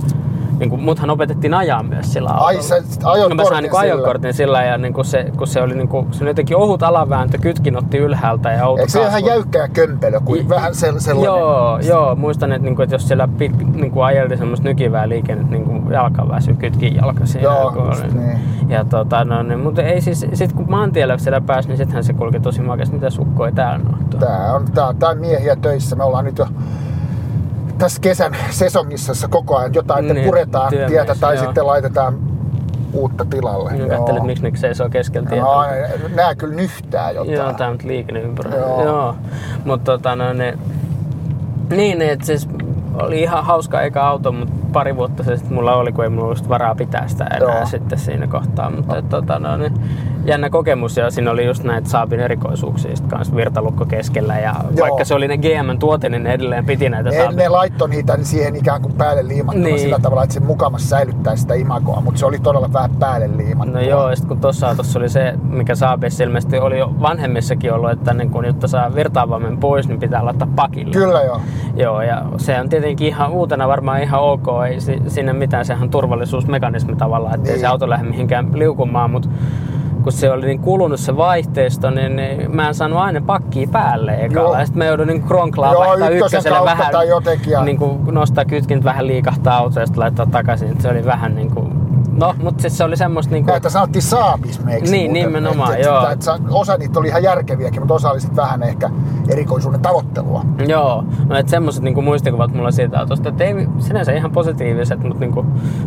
Niin 0.61 0.71
kuin, 0.71 0.83
muthan 0.83 1.11
opetettiin 1.11 1.55
ajaa 1.55 1.83
myös 1.83 2.13
sillä 2.13 2.29
autolla. 2.31 2.47
Ai, 2.47 2.63
sä 2.63 2.75
ajoit 3.05 3.35
mä 3.37 3.45
sain 3.45 3.63
niin 3.63 3.71
kuin 3.71 3.81
sillä? 3.81 3.95
ajokortin 3.95 4.35
sillä 4.35 4.63
ja 4.65 4.79
niin 4.79 4.93
kuin 4.95 5.05
se, 5.05 5.27
kun 5.39 5.47
se 5.47 5.63
oli, 5.63 5.75
niin 5.75 5.89
kuin, 5.89 6.07
se 6.11 6.25
oli 6.25 6.31
jotenkin 6.31 6.57
ohut 6.57 6.83
alavääntö, 6.83 7.39
kytkin 7.39 7.77
otti 7.77 7.99
ylhäältä 7.99 8.51
ja 8.53 8.65
auto 8.65 8.81
Eikö 8.81 8.93
se 8.93 8.99
ihan 9.01 9.13
kasvoi. 9.13 9.31
jäykkä 9.31 9.59
ja 9.59 9.69
kömpelö, 9.69 10.21
kuin 10.21 10.41
I- 10.41 10.49
vähän 10.49 10.75
sel, 10.75 10.99
sellainen? 10.99 11.25
Joo, 11.41 11.79
joo, 11.79 12.15
muistan, 12.17 12.53
että, 12.53 12.65
niinku, 12.65 12.83
että 12.83 12.95
jos 12.95 13.09
siellä 13.09 13.29
pit, 13.39 13.75
niinku, 13.75 14.01
ajeltiin 14.01 14.39
semmoista 14.39 14.69
nykivää 14.69 15.09
liikennettä, 15.09 15.53
niinku 15.53 15.91
jalkaväsy, 15.91 16.55
kytkin 16.55 16.97
jalka 16.97 17.27
siinä. 17.27 17.43
Joo, 17.49 17.73
kun 17.73 17.83
oli. 17.83 18.15
niin. 18.15 18.39
Ja 18.69 18.85
tota, 18.85 19.25
no, 19.25 19.43
niin, 19.43 19.61
mutta 19.61 19.83
ei 19.83 20.01
siis, 20.01 20.27
sit 20.35 20.53
kun 20.53 20.67
maantielle 20.71 21.19
siellä 21.19 21.41
pääsi, 21.41 21.69
niin 21.69 21.77
sittenhän 21.77 22.05
se 22.05 22.13
kulki 22.13 22.41
tosi 22.41 22.63
makeasti. 22.63 22.95
Mitä 22.95 23.11
sukko 23.11 23.47
ei 23.47 23.53
täällä 23.53 23.85
ole? 23.89 24.21
Tää 24.21 24.55
on, 24.55 24.65
tää, 24.75 24.87
on- 24.87 24.97
tää 24.97 25.09
on 25.09 25.19
miehiä 25.19 25.57
töissä. 25.57 25.97
Me 25.97 26.05
ollaan 26.05 26.25
nyt 26.25 26.39
jo 26.39 26.47
tässä 27.81 28.01
kesän 28.01 28.37
sesongissa 28.51 29.29
koko 29.29 29.57
ajan 29.57 29.75
jotain, 29.75 30.05
että 30.05 30.15
Niin, 30.15 30.25
puretaan 30.25 30.71
työmies, 30.71 30.91
tietä 30.91 31.15
tai 31.21 31.35
joo. 31.35 31.45
sitten 31.45 31.67
laitetaan 31.67 32.19
uutta 32.93 33.25
tilalle. 33.25 33.73
Niin 33.73 33.89
katselet, 33.89 34.23
miksi 34.23 34.43
ne 34.43 34.57
seisoo 34.57 34.89
keskellä 34.89 35.29
tietä. 35.29 35.45
No, 35.45 35.65
nää 36.15 36.35
kyllä 36.35 36.55
nyhtää 36.55 37.11
jotain. 37.11 37.33
Joo, 37.33 37.53
tää 37.53 37.67
on 37.69 37.73
nyt 37.73 37.85
liikenneympyrä. 37.85 38.57
Joo. 38.57 38.85
Joo. 38.85 39.17
Mutta 39.65 39.93
tota, 39.93 40.17
no, 40.17 40.33
ne, 40.33 40.59
niin, 41.71 42.03
että 42.03 42.27
siis 42.27 42.49
oli 42.95 43.23
ihan 43.23 43.45
hauska 43.45 43.83
eka 43.83 44.09
auto, 44.09 44.33
mutta 44.33 44.55
pari 44.73 44.97
vuotta 44.97 45.23
se 45.23 45.37
sitten 45.37 45.55
mulla 45.55 45.75
oli, 45.75 45.93
kun 45.93 46.05
ei 46.05 46.11
mulla 46.11 46.25
ollut 46.25 46.49
varaa 46.49 46.75
pitää 46.75 47.09
sitä 47.09 47.25
enää 47.25 47.57
Joo. 47.57 47.67
sitten 47.67 47.99
siinä 47.99 48.27
kohtaa. 48.27 48.71
Mutta 48.71 48.95
no. 48.95 49.03
tota, 49.03 49.39
no, 49.39 49.57
niin, 49.57 49.75
jännä 50.25 50.51
kokemus 50.51 50.97
ja 50.97 51.11
siinä 51.11 51.31
oli 51.31 51.47
just 51.47 51.65
näitä 51.65 51.89
Saabin 51.89 52.21
erikoisuuksia 52.21 52.97
sit 52.97 53.07
kans 53.07 53.37
virtalukko 53.37 53.87
keskellä 53.87 54.39
ja 54.39 54.55
Joo. 54.77 54.89
vaikka 54.89 55.05
se 55.05 55.15
oli 55.15 55.29
ne 55.29 55.37
GM-tuote, 55.39 56.09
niin 56.09 56.23
ne 56.23 56.33
edelleen 56.33 56.67
piti 56.67 56.89
näitä 56.89 57.11
Ne, 57.11 57.17
Saabin. 57.17 57.37
ne 57.37 57.49
laittoi 57.49 57.89
niitä 57.89 58.17
niin 58.17 58.25
siihen 58.27 58.57
ikään 58.57 58.83
kuin 58.83 58.95
päälle 58.95 59.29
liimattuna 59.29 59.65
Niin. 59.67 59.79
sillä 59.79 59.99
tavalla, 59.99 60.23
että 60.23 60.35
se 60.35 60.41
mukamassa 60.41 60.89
säilyttäisi 60.89 61.41
sitä 61.41 61.55
imagoa, 61.55 62.01
mutta 62.01 62.19
se 62.19 62.27
oli 62.27 62.39
todella 62.39 62.73
vähän 62.73 62.91
päälle 62.99 63.37
liimattua. 63.37 63.75
No 63.75 63.81
joo, 63.81 64.11
ja 64.11 64.17
sit 64.17 64.25
kun 64.29 64.41
tossa 64.41 64.69
autossa 64.69 64.99
oli 64.99 65.09
se, 65.09 65.35
mikä 65.49 65.75
Saabissa 65.75 66.25
ilmeisesti 66.25 66.59
oli 66.59 66.79
jo 66.79 66.93
vanhemmissakin 67.01 67.73
ollut, 67.73 67.91
että 67.91 68.15
niin 68.15 68.31
kun, 68.31 68.45
jotta 68.45 68.69
saa 68.69 68.95
virtaavammin 68.95 69.59
pois, 69.59 69.89
niin 69.89 70.01
pitää 70.01 70.25
laittaa 70.25 70.49
pakille. 70.57 70.93
Kyllä 70.93 71.23
joo. 71.23 71.41
Joo, 71.77 72.03
ja 72.03 72.23
se 72.37 72.61
on 72.61 72.69
tietenkin 72.69 73.07
ihan 73.09 73.31
uutena 73.31 73.69
varmaan 73.69 74.03
ihan 74.03 74.21
ok, 74.21 74.47
ei 74.69 74.81
si- 74.81 75.03
sinne 75.09 75.33
mitään, 75.33 75.65
sehän 75.65 75.83
on 75.83 75.91
turvallisuusmekanismi 75.91 76.97
tavallaan, 76.97 77.35
ettei 77.35 77.53
Niin. 77.53 77.61
se 77.61 77.67
auto 77.67 77.89
lähde 77.91 78.09
mihinkään 78.09 78.49
liukumaan, 78.55 79.11
mutta 79.11 79.29
kun 80.03 80.13
se 80.13 80.31
oli 80.31 80.47
niin 80.47 80.61
kulunut 80.61 81.01
se 81.01 81.17
vaihteisto, 81.17 81.91
niin, 81.91 82.17
niin 82.17 82.57
mä 82.57 82.69
en 82.69 82.75
saanut 82.75 82.99
aina 82.99 83.21
pakkia 83.27 83.69
päälle 83.73 84.13
Joo. 84.13 84.21
ekalla. 84.25 84.59
Ja 84.61 84.67
sitten 84.67 84.79
mä 84.79 84.85
joudun 84.85 85.07
niin 85.07 85.23
kronklaa 85.23 85.73
Joo, 85.73 85.81
vaihtaa 85.85 86.09
ykkösellä 86.09 86.65
vähän, 86.65 86.93
tai 86.93 87.09
jotenkin, 87.09 87.51
ja- 87.51 87.65
niin 87.65 87.77
kuin 87.79 87.99
nostaa 88.15 88.45
kytkintä 88.45 88.85
vähän 88.85 89.07
liikahtaa 89.07 89.57
autoa 89.57 89.83
ja 89.83 89.87
sitten 89.87 90.01
laittaa 90.01 90.27
takaisin. 90.27 90.81
Se 90.81 90.89
oli 90.89 91.05
vähän 91.05 91.35
niin 91.35 91.51
kuin, 91.51 91.80
no, 92.21 92.35
mutta 92.43 92.61
siis 92.61 92.79
se 92.79 92.85
oli 92.85 92.97
semmoista 92.97 93.33
niin 93.33 93.45
kuin, 93.45 93.53
Näitä 93.53 93.71
sanottiin 93.71 94.03
saabismeiksi. 94.03 94.93
Niin, 94.93 95.11
muuten. 95.11 95.27
nimenomaan, 95.27 95.73
Et- 95.73 95.79
et- 95.81 95.85
joo. 95.87 96.09
et 96.09 96.23
sa- 96.23 96.39
osa 96.51 96.77
niitä 96.77 96.99
oli 97.01 97.09
ihan 97.09 97.23
järkeviäkin, 97.23 97.81
mutta 97.81 97.95
osa 97.95 98.11
oli 98.11 98.21
sit 98.21 98.37
vähän 98.37 98.63
ehkä 98.63 98.91
erikoisuuden 99.29 99.81
tavoittelua. 99.81 100.45
Joo, 100.69 101.05
no 101.27 101.37
et 101.37 101.49
semmoset 101.49 101.83
niinku 101.83 102.03
muistikuvat 102.03 102.55
mulla 102.55 102.71
siitä 102.71 102.99
autosta, 103.01 103.29
että 103.29 103.45
ei 103.45 103.69
sinänsä 103.79 104.13
ihan 104.13 104.31
positiiviset, 104.31 105.03
mutta 105.03 105.21
niinku 105.21 105.47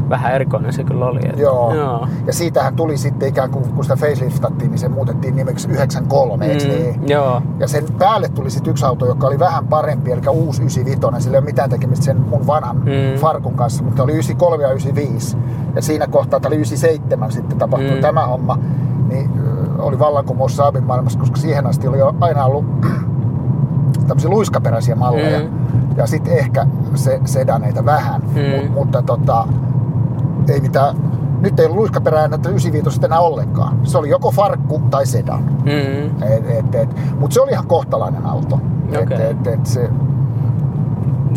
vähän 0.09 0.33
erikoinen 0.35 0.73
se 0.73 0.83
kyllä 0.83 1.05
oli. 1.05 1.19
Et, 1.29 1.39
Joo. 1.39 1.73
joo. 1.75 2.07
Ja 2.27 2.33
siitähän 2.33 2.75
tuli 2.75 2.97
sitten 2.97 3.29
ikään 3.29 3.49
kuin, 3.49 3.69
kun 3.69 3.83
sitä 3.83 3.95
faceliftattiin, 3.95 4.71
niin 4.71 4.79
se 4.79 4.89
muutettiin 4.89 5.35
nimeksi 5.35 5.69
93, 5.69 6.45
eikö 6.45 6.67
niin? 6.67 6.99
Mm, 7.01 7.07
joo. 7.07 7.41
Ja 7.59 7.67
sen 7.67 7.83
päälle 7.97 8.29
tuli 8.29 8.49
sitten 8.49 8.71
yksi 8.71 8.85
auto, 8.85 9.05
joka 9.05 9.27
oli 9.27 9.39
vähän 9.39 9.67
parempi, 9.67 10.11
eli 10.11 10.21
uusi 10.31 10.61
95. 10.61 11.23
Sillä 11.23 11.35
ei 11.35 11.39
ole 11.39 11.45
mitään 11.45 11.69
tekemistä 11.69 12.05
sen 12.05 12.17
mun 12.29 12.47
vanhan 12.47 12.75
Mm. 12.77 12.83
mm. 12.83 13.19
Farkun 13.19 13.53
kanssa, 13.53 13.83
mutta 13.83 14.03
oli 14.03 14.11
93 14.11 14.63
ja 14.63 14.69
95. 14.69 15.37
Ja 15.75 15.81
siinä 15.81 16.07
kohtaa, 16.23 16.37
että 16.37 16.47
oli 16.47 16.55
97 16.55 17.31
sitten 17.31 17.57
tapahtui 17.57 17.95
Mm. 17.95 18.01
tämä 18.01 18.27
homma, 18.27 18.57
niin 19.09 19.29
oli 19.79 19.99
vallankumous 19.99 20.55
Saabin 20.55 20.83
maailmassa, 20.83 21.19
koska 21.19 21.37
siihen 21.37 21.67
asti 21.67 21.87
oli 21.87 21.97
aina 22.19 22.45
ollut 22.45 22.65
tämmöisiä 24.07 24.29
luiskaperäisiä 24.29 24.95
malleja. 24.95 25.39
Mm. 25.39 25.49
Ja 25.97 26.07
sitten 26.07 26.37
ehkä 26.37 26.67
se 26.95 27.19
sedaneita 27.25 27.85
vähän, 27.85 28.21
Mm. 28.21 28.65
Mut, 28.65 28.73
mutta 28.73 29.01
tota, 29.01 29.47
ei 30.49 30.61
mitään, 30.61 30.95
nyt 31.41 31.59
ei 31.59 31.65
ollut 31.65 31.77
luiskaperää 31.77 32.27
näitä 32.27 32.49
95 32.49 33.05
enää 33.05 33.19
ollenkaan. 33.19 33.79
Se 33.83 33.97
oli 33.97 34.09
joko 34.09 34.31
farkku 34.31 34.81
tai 34.89 35.05
sedan. 35.05 35.43
Mm, 35.43 36.23
Et, 36.27 36.49
et, 36.49 36.75
et. 36.75 36.89
Mutta 37.19 37.33
se 37.33 37.41
oli 37.41 37.51
ihan 37.51 37.67
kohtalainen 37.67 38.25
auto. 38.25 38.59
Okei. 38.89 39.01
Et, 39.03 39.11
et, 39.19 39.47
et 39.47 39.65
se 39.65 39.89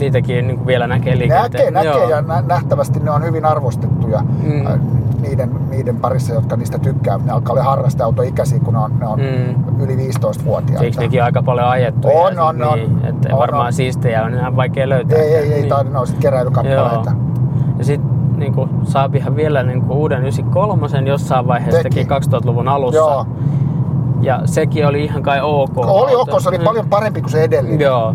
niitäkin 0.00 0.46
niinku 0.46 0.66
vielä 0.66 0.86
näkee 0.86 1.12
näkee, 1.14 1.28
liikenteen. 1.28 1.74
näkee 1.74 1.90
Joo. 1.92 2.08
ja 2.10 2.22
nä, 2.22 2.42
nähtävästi 2.46 3.00
ne 3.00 3.10
on 3.10 3.24
hyvin 3.24 3.44
arvostettuja 3.44 4.20
Mm. 4.20 4.52
mm. 4.52 4.80
niiden, 5.22 5.50
niiden 5.70 5.96
parissa, 5.96 6.34
jotka 6.34 6.56
niistä 6.56 6.78
tykkää. 6.78 7.18
Ne 7.24 7.32
alkaa 7.32 7.52
olla 7.52 7.62
harrasteautoikäisiä, 7.62 8.58
kun 8.60 8.74
ne 8.74 8.80
on, 8.80 8.98
ne 9.00 9.06
on 9.06 9.20
Mm. 9.20 9.80
yli 9.84 9.96
15-vuotiaita. 9.96 10.84
Eikö 10.84 11.00
nekin 11.00 11.22
aika 11.22 11.42
paljon 11.42 11.68
ajettu? 11.68 12.08
On, 12.14 12.38
on, 12.38 12.62
on. 12.62 12.78
Niin, 12.78 13.04
että 13.04 13.28
On, 13.32 13.38
varmaan 13.38 13.66
on. 13.66 13.72
siistejä 13.72 14.22
on 14.24 14.34
ihan 14.34 14.56
vaikea 14.56 14.88
löytää. 14.88 15.18
Ei, 15.18 15.34
ei, 15.34 15.52
ei 15.52 15.58
niin. 15.60 15.68
taida, 15.68 15.90
ne 15.90 15.98
on 15.98 16.06
sitten 16.06 16.22
keräilykappaleita. 16.22 17.12
Ja 17.78 17.84
sitten 17.84 18.10
niinku, 18.36 18.68
saapihan 18.84 19.36
vielä 19.36 19.62
niinku, 19.62 19.94
uuden 19.94 20.18
93 20.20 20.88
jossain 21.06 21.46
vaiheessa 21.46 21.82
Teki. 21.82 21.94
teki 21.94 22.08
2000-luvun 22.10 22.68
alussa. 22.68 22.98
Joo. 23.00 23.26
Ja 24.20 24.40
sekin 24.44 24.86
oli 24.86 25.04
ihan 25.04 25.22
kai 25.22 25.40
ok. 25.42 25.78
Oli 25.78 26.14
auto. 26.14 26.34
ok, 26.36 26.40
se 26.40 26.48
oli 26.48 26.58
Mm. 26.58 26.64
paljon 26.64 26.86
parempi 26.90 27.20
kuin 27.20 27.30
se 27.30 27.42
edellinen. 27.44 27.80
Joo. 27.80 28.14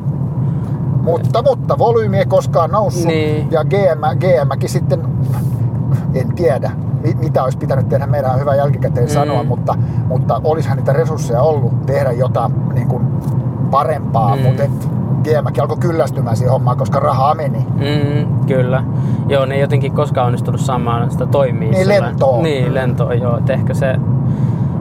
Mutta, 1.01 1.41
mutta 1.43 1.77
volyymi 1.77 2.17
ei 2.17 2.25
koskaan 2.25 2.71
noussut. 2.71 3.05
Niin. 3.07 3.47
Ja 3.51 3.63
GM, 3.63 4.19
GMkin 4.19 4.69
sitten, 4.69 5.01
en 6.15 6.35
tiedä, 6.35 6.71
mi- 7.03 7.13
mitä 7.19 7.43
olisi 7.43 7.57
pitänyt 7.57 7.89
tehdä, 7.89 8.07
meidän 8.07 8.31
on 8.33 8.39
hyvä 8.39 8.55
jälkikäteen 8.55 9.07
Mm. 9.07 9.13
sanoa, 9.13 9.43
mutta, 9.43 9.75
mutta 10.07 10.41
olisihan 10.43 10.77
niitä 10.77 10.93
resursseja 10.93 11.41
ollut 11.41 11.85
tehdä 11.85 12.11
jotain 12.11 12.53
niin 12.73 12.87
kuin 12.87 13.03
parempaa, 13.71 14.35
Mm. 14.35 14.41
mutta 14.41 14.63
et 14.63 14.89
GMkin 15.23 15.61
alkoi 15.61 15.77
kyllästymään 15.77 16.37
siihen 16.37 16.51
hommaan, 16.51 16.77
koska 16.77 16.99
rahaa 16.99 17.35
meni. 17.35 17.57
Mm, 17.75 18.45
kyllä. 18.47 18.83
Joo, 19.27 19.45
ne 19.45 19.55
ei 19.55 19.61
jotenkin 19.61 19.91
koskaan 19.91 20.25
onnistunut 20.27 20.61
saamaan 20.61 21.11
sitä 21.11 21.25
toimia. 21.25 21.71
Niin, 21.71 21.75
sillä- 21.85 22.05
lentoon. 22.05 22.43
Niin, 22.43 22.73
lentoon, 22.73 23.19
joo. 23.21 23.37
Et 23.37 23.49
ehkä 23.49 23.73
se... 23.73 23.95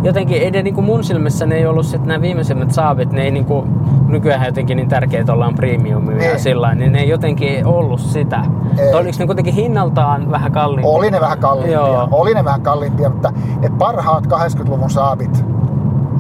Jotenkin, 0.03 0.43
ei 0.43 0.51
ne, 0.51 0.63
niinku 0.63 0.83
mun 0.83 1.05
silmissä 1.05 1.47
ne 1.47 1.55
ei 1.55 1.67
ollut 1.67 1.87
sit 1.87 2.05
nämä 2.05 2.21
viimeisimmät 2.21 2.71
saavit, 2.73 3.13
ne 3.13 3.23
ei 3.23 3.31
niinku, 3.31 3.65
nykyään 4.09 4.47
jotenkin 4.47 4.77
niin 4.77 4.89
tärkeitä 4.89 5.33
ollaan 5.33 5.55
premiumia 5.55 6.17
ja 6.17 6.19
Niin. 6.29 6.41
sillä 6.41 6.75
niin 6.75 6.93
ne 6.93 6.99
ei 7.01 7.09
jotenkin 7.09 7.67
ollut 7.67 8.01
sitä. 8.01 8.43
Ei. 8.79 8.95
Oliko 8.95 9.17
ne 9.19 9.27
kuitenkin 9.27 9.55
hinnaltaan 9.55 10.31
vähän 10.31 10.53
kalliimpia? 10.53 10.91
Oli 10.91 11.11
ne 11.11 11.21
vähän 11.21 11.39
kalliimpia, 11.39 11.77
Joo. 11.79 12.09
oli 12.11 12.35
ne 12.35 12.45
vähän 12.45 12.61
kalliimpia, 12.61 13.11
mutta 13.11 13.33
ne 13.61 13.71
parhaat 13.79 14.27
80-luvun 14.27 14.91
saavit 14.91 15.45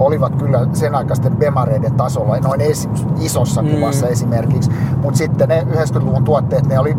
olivat 0.00 0.36
kyllä 0.36 0.66
sen 0.72 0.94
aikaisten 0.94 1.36
bemareiden 1.36 1.92
tasolla, 1.94 2.36
noin 2.38 2.60
esi- 2.60 2.88
isossa 3.20 3.62
Mm. 3.62 3.68
kuvassa 3.68 4.08
esimerkiksi. 4.08 4.70
Mutta 5.02 5.18
sitten 5.18 5.48
ne 5.48 5.66
90-luvun 5.72 6.24
tuotteet, 6.24 6.66
ne 6.66 6.78
oli 6.78 6.96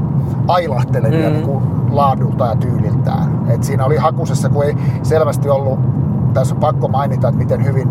ailahtelevia 0.47 1.27
Mm. 1.29 1.33
niin 1.35 1.45
kuin 1.47 1.63
laadulta 1.91 2.45
ja 2.45 2.55
tyyliltään. 2.55 3.39
Et 3.49 3.63
siinä 3.63 3.85
oli 3.85 3.97
hakusessa, 3.97 4.49
kun 4.49 4.63
ei 4.65 4.75
selvästi 5.03 5.49
ollut, 5.49 5.79
tässä 6.33 6.55
on 6.55 6.61
pakko 6.61 6.87
mainita, 6.87 7.27
että 7.27 7.39
miten 7.39 7.65
hyvin 7.65 7.87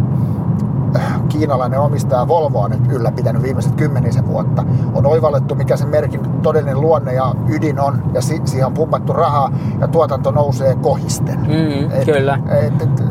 äh, 0.97 1.21
kiinalainen 1.29 1.81
omistaja 1.81 2.29
Volvo 2.29 2.61
on 2.61 2.71
nyt 2.71 2.93
ylläpitänyt 2.93 3.43
viimeiset 3.43 3.75
kymmenisen 3.75 4.27
vuotta. 4.27 4.65
On 4.95 5.07
oivallettu, 5.07 5.55
mikä 5.55 5.77
sen 5.77 5.89
merkin 5.89 6.21
todellinen 6.43 6.81
luonne 6.81 7.15
ja 7.15 7.35
ydin 7.49 7.81
on, 7.81 8.03
ja 8.15 8.21
si- 8.23 8.43
siihen 8.45 8.67
on 8.67 8.75
pumpattu 8.75 9.13
rahaa, 9.13 9.53
ja 9.81 9.89
tuotanto 9.89 10.31
nousee 10.31 10.75
kohisten. 10.75 11.39
Mm, 11.41 12.05
kyllä. 12.05 12.39
Et, 12.67 12.83
et, 12.83 13.03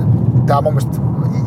Tämä 0.46 0.58
on 0.58 0.64
mun 0.64 0.74
mielestä 0.74 1.02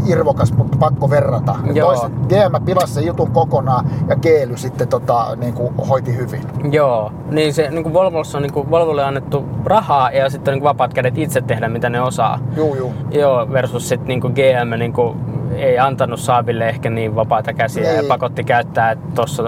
irvokas, 0.06 0.52
mutta 0.52 0.76
pakko 0.78 1.10
verrata. 1.10 1.54
Joo. 1.74 1.88
Toiset 1.88 2.12
GM 2.28 2.64
pilasi 2.64 2.94
sen 2.94 3.06
jutun 3.06 3.30
kokonaan 3.30 3.86
ja 4.08 4.16
Geely 4.16 4.56
sitten 4.56 4.88
tota, 4.88 5.36
niin 5.36 5.54
kuin 5.54 5.74
hoiti 5.88 6.16
hyvin. 6.16 6.42
Joo, 6.72 7.12
niin 7.30 7.54
se 7.54 7.70
niin 7.70 7.92
Volvossa 7.92 8.38
on 8.38 8.42
niin 8.42 8.70
Volvolle 8.70 9.04
annettu 9.04 9.44
rahaa 9.64 10.10
ja 10.10 10.30
sitten 10.30 10.52
on 10.52 10.56
niin 10.56 10.64
vapaat 10.64 10.94
kädet 10.94 11.18
itse 11.18 11.40
tehdä 11.40 11.68
mitä 11.68 11.90
ne 11.90 12.02
osaa. 12.02 12.38
Juu, 12.56 12.74
juu. 12.74 12.92
Joo, 13.10 13.48
versus 13.52 13.88
sitten 13.88 14.08
niin 14.08 14.20
GM 14.20 14.78
niin 14.78 14.92
ei 15.56 15.78
antanut 15.78 16.20
Saabille 16.20 16.68
ehkä 16.68 16.90
niin 16.90 17.14
vapaita 17.14 17.52
käsiä 17.52 17.92
ja 17.92 18.00
Niin. 18.00 18.08
pakotti 18.08 18.44
käyttää, 18.44 18.90
että 18.90 19.06
tuossa 19.14 19.42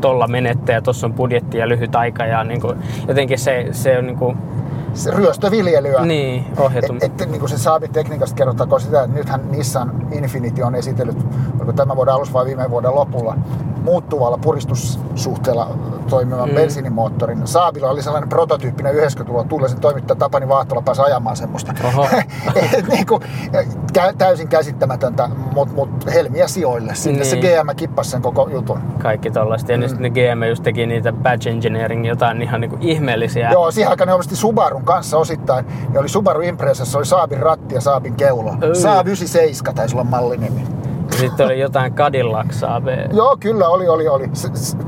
tuolla 0.00 0.26
menette 0.26 0.72
ja 0.72 0.82
tuossa 0.82 1.06
on 1.06 1.12
budjetti 1.12 1.58
ja 1.58 1.68
lyhyt 1.68 1.94
aika 1.96 2.26
ja 2.26 2.44
niin 2.44 2.60
kuin, 2.60 2.78
jotenkin 3.08 3.38
se, 3.38 3.66
se 3.72 3.98
on 3.98 4.06
niin 4.06 4.18
kuin, 4.18 4.36
ryöstöviljelyä. 5.10 6.04
niin, 6.04 6.44
ohjattu. 6.58 6.94
Et, 7.00 7.20
et, 7.20 7.30
niin 7.30 7.40
kuin 7.40 7.50
se 7.50 7.58
Saabin 7.58 7.92
tekniikasta 7.92 8.36
kerrottakoon 8.36 8.80
sitä, 8.80 9.02
että 9.02 9.16
nythän 9.16 9.40
Nissan 9.50 10.06
Infinity 10.12 10.62
on 10.62 10.74
esitellyt, 10.74 11.16
oliko 11.58 11.72
tämän 11.72 11.96
vuoden 11.96 12.14
alussa 12.14 12.34
vai 12.34 12.46
viime 12.46 12.70
vuoden 12.70 12.94
lopulla, 12.94 13.36
muuttuvalla 13.82 14.38
puristussuhteella 14.38 15.78
toimivan 16.10 16.48
Mm. 16.48 16.52
mm. 16.54 16.56
bensiinimoottorin. 16.56 17.46
Saabilla 17.46 17.90
oli 17.90 18.02
sellainen 18.02 18.28
prototyyppinen 18.28 18.94
90-luvulla 18.94 19.44
tuulisen 19.44 19.80
toimittaja 19.80 20.16
Tapani 20.18 20.48
Vaahtola 20.48 20.82
pääsi 20.82 21.02
ajamaan 21.02 21.36
semmoista. 21.36 21.72
Niin 22.88 23.06
kuin, 23.06 23.22
täysin 24.18 24.48
käsittämätöntä, 24.48 25.28
mutta 25.54 25.74
mut 25.74 25.90
helmiä 26.14 26.48
sijoille. 26.48 26.94
Sitten 26.94 27.26
se 27.26 27.36
Niin. 27.36 27.46
GM 27.62 27.76
kippasi 27.76 28.10
sen 28.10 28.22
koko 28.22 28.48
jutun. 28.52 28.80
Kaikki 29.02 29.30
tollaista. 29.30 29.72
Ja 29.72 29.78
mm. 29.78 29.88
sitten 29.88 30.02
ne 30.02 30.10
GM 30.10 30.42
just 30.48 30.62
teki 30.62 30.86
niitä 30.86 31.12
badge 31.12 31.50
engineering, 31.50 32.08
jotain 32.08 32.42
ihan 32.42 32.60
niinku 32.60 32.76
ihmeellisiä. 32.80 33.50
Joo, 33.50 33.70
siihen 33.70 33.90
aikaan 33.90 34.08
ne 34.08 34.14
omisti 34.14 34.36
Subarun 34.36 34.84
kanssa 34.84 35.18
osittain. 35.18 35.66
Ne 35.92 35.98
oli 35.98 36.08
Subaru 36.08 36.40
Impressassa, 36.40 36.98
oli 36.98 37.06
Saabin 37.06 37.40
ratti 37.40 37.74
ja 37.74 37.80
Saabin 37.80 38.14
keula. 38.14 38.56
Öy. 38.62 38.74
Saab 38.74 39.06
97 39.06 39.74
taisi 39.74 39.94
olla 39.94 40.04
mallinimi. 40.04 40.64
Sitten 41.18 41.46
oli 41.46 41.60
jotain 41.60 41.94
Cadillac 41.94 42.52
Saabe. 42.52 43.08
Joo, 43.12 43.36
kyllä 43.40 43.68
oli, 43.68 43.88
oli, 43.88 44.08
oli. 44.08 44.30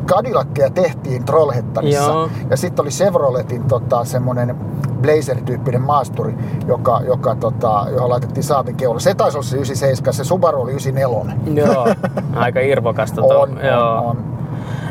Cadillackeja 0.07 0.71
tehtiin 0.71 1.25
Trollhättanissa. 1.25 2.03
Joo. 2.13 2.29
Ja 2.51 2.57
sitten 2.57 2.83
oli 2.83 2.91
Chevroletin 2.91 3.65
tota, 3.65 4.05
semmonen 4.05 4.57
Blazer-tyyppinen 5.03 5.81
maasturi, 5.81 6.35
joka, 6.67 7.01
joka, 7.07 7.35
tota, 7.35 7.87
johon 7.91 8.11
laitettiin 8.11 8.45
Saabin 8.45 8.77
keula. 8.77 8.99
Se 8.99 9.15
taisi 9.15 9.37
olla 9.37 9.47
se 9.47 9.57
97, 9.57 10.15
se 10.15 10.25
Subaru 10.25 10.63
oli 10.63 10.71
94. 10.71 11.35
Joo, 11.55 11.87
aika 12.35 12.61
irvokasta 12.61 13.21
tuo. 13.21 13.39
On, 13.43 13.59
Joo. 13.63 13.97
on, 13.99 14.07
on. 14.07 14.25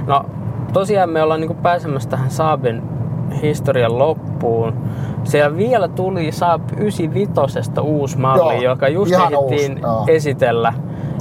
No 0.08 0.26
tosiaan 0.74 1.10
me 1.10 1.24
ollaan 1.24 1.39
niinku 1.39 1.54
pääsemässä 1.62 2.10
tähän 2.10 2.32
Saabin 2.32 2.84
historian 3.41 3.98
loppuun. 3.98 4.74
Siellä 5.24 5.58
vielä 5.58 5.88
tuli 5.88 6.32
Saab 6.32 6.62
95 6.78 7.32
uusi 7.82 8.17
malli, 8.17 8.54
Joo, 8.54 8.74
joka 8.74 8.88
just 8.88 9.13
ehdittiin 9.13 9.72
uusi, 9.72 9.82
joo. 9.82 10.06
esitellä. 10.08 10.74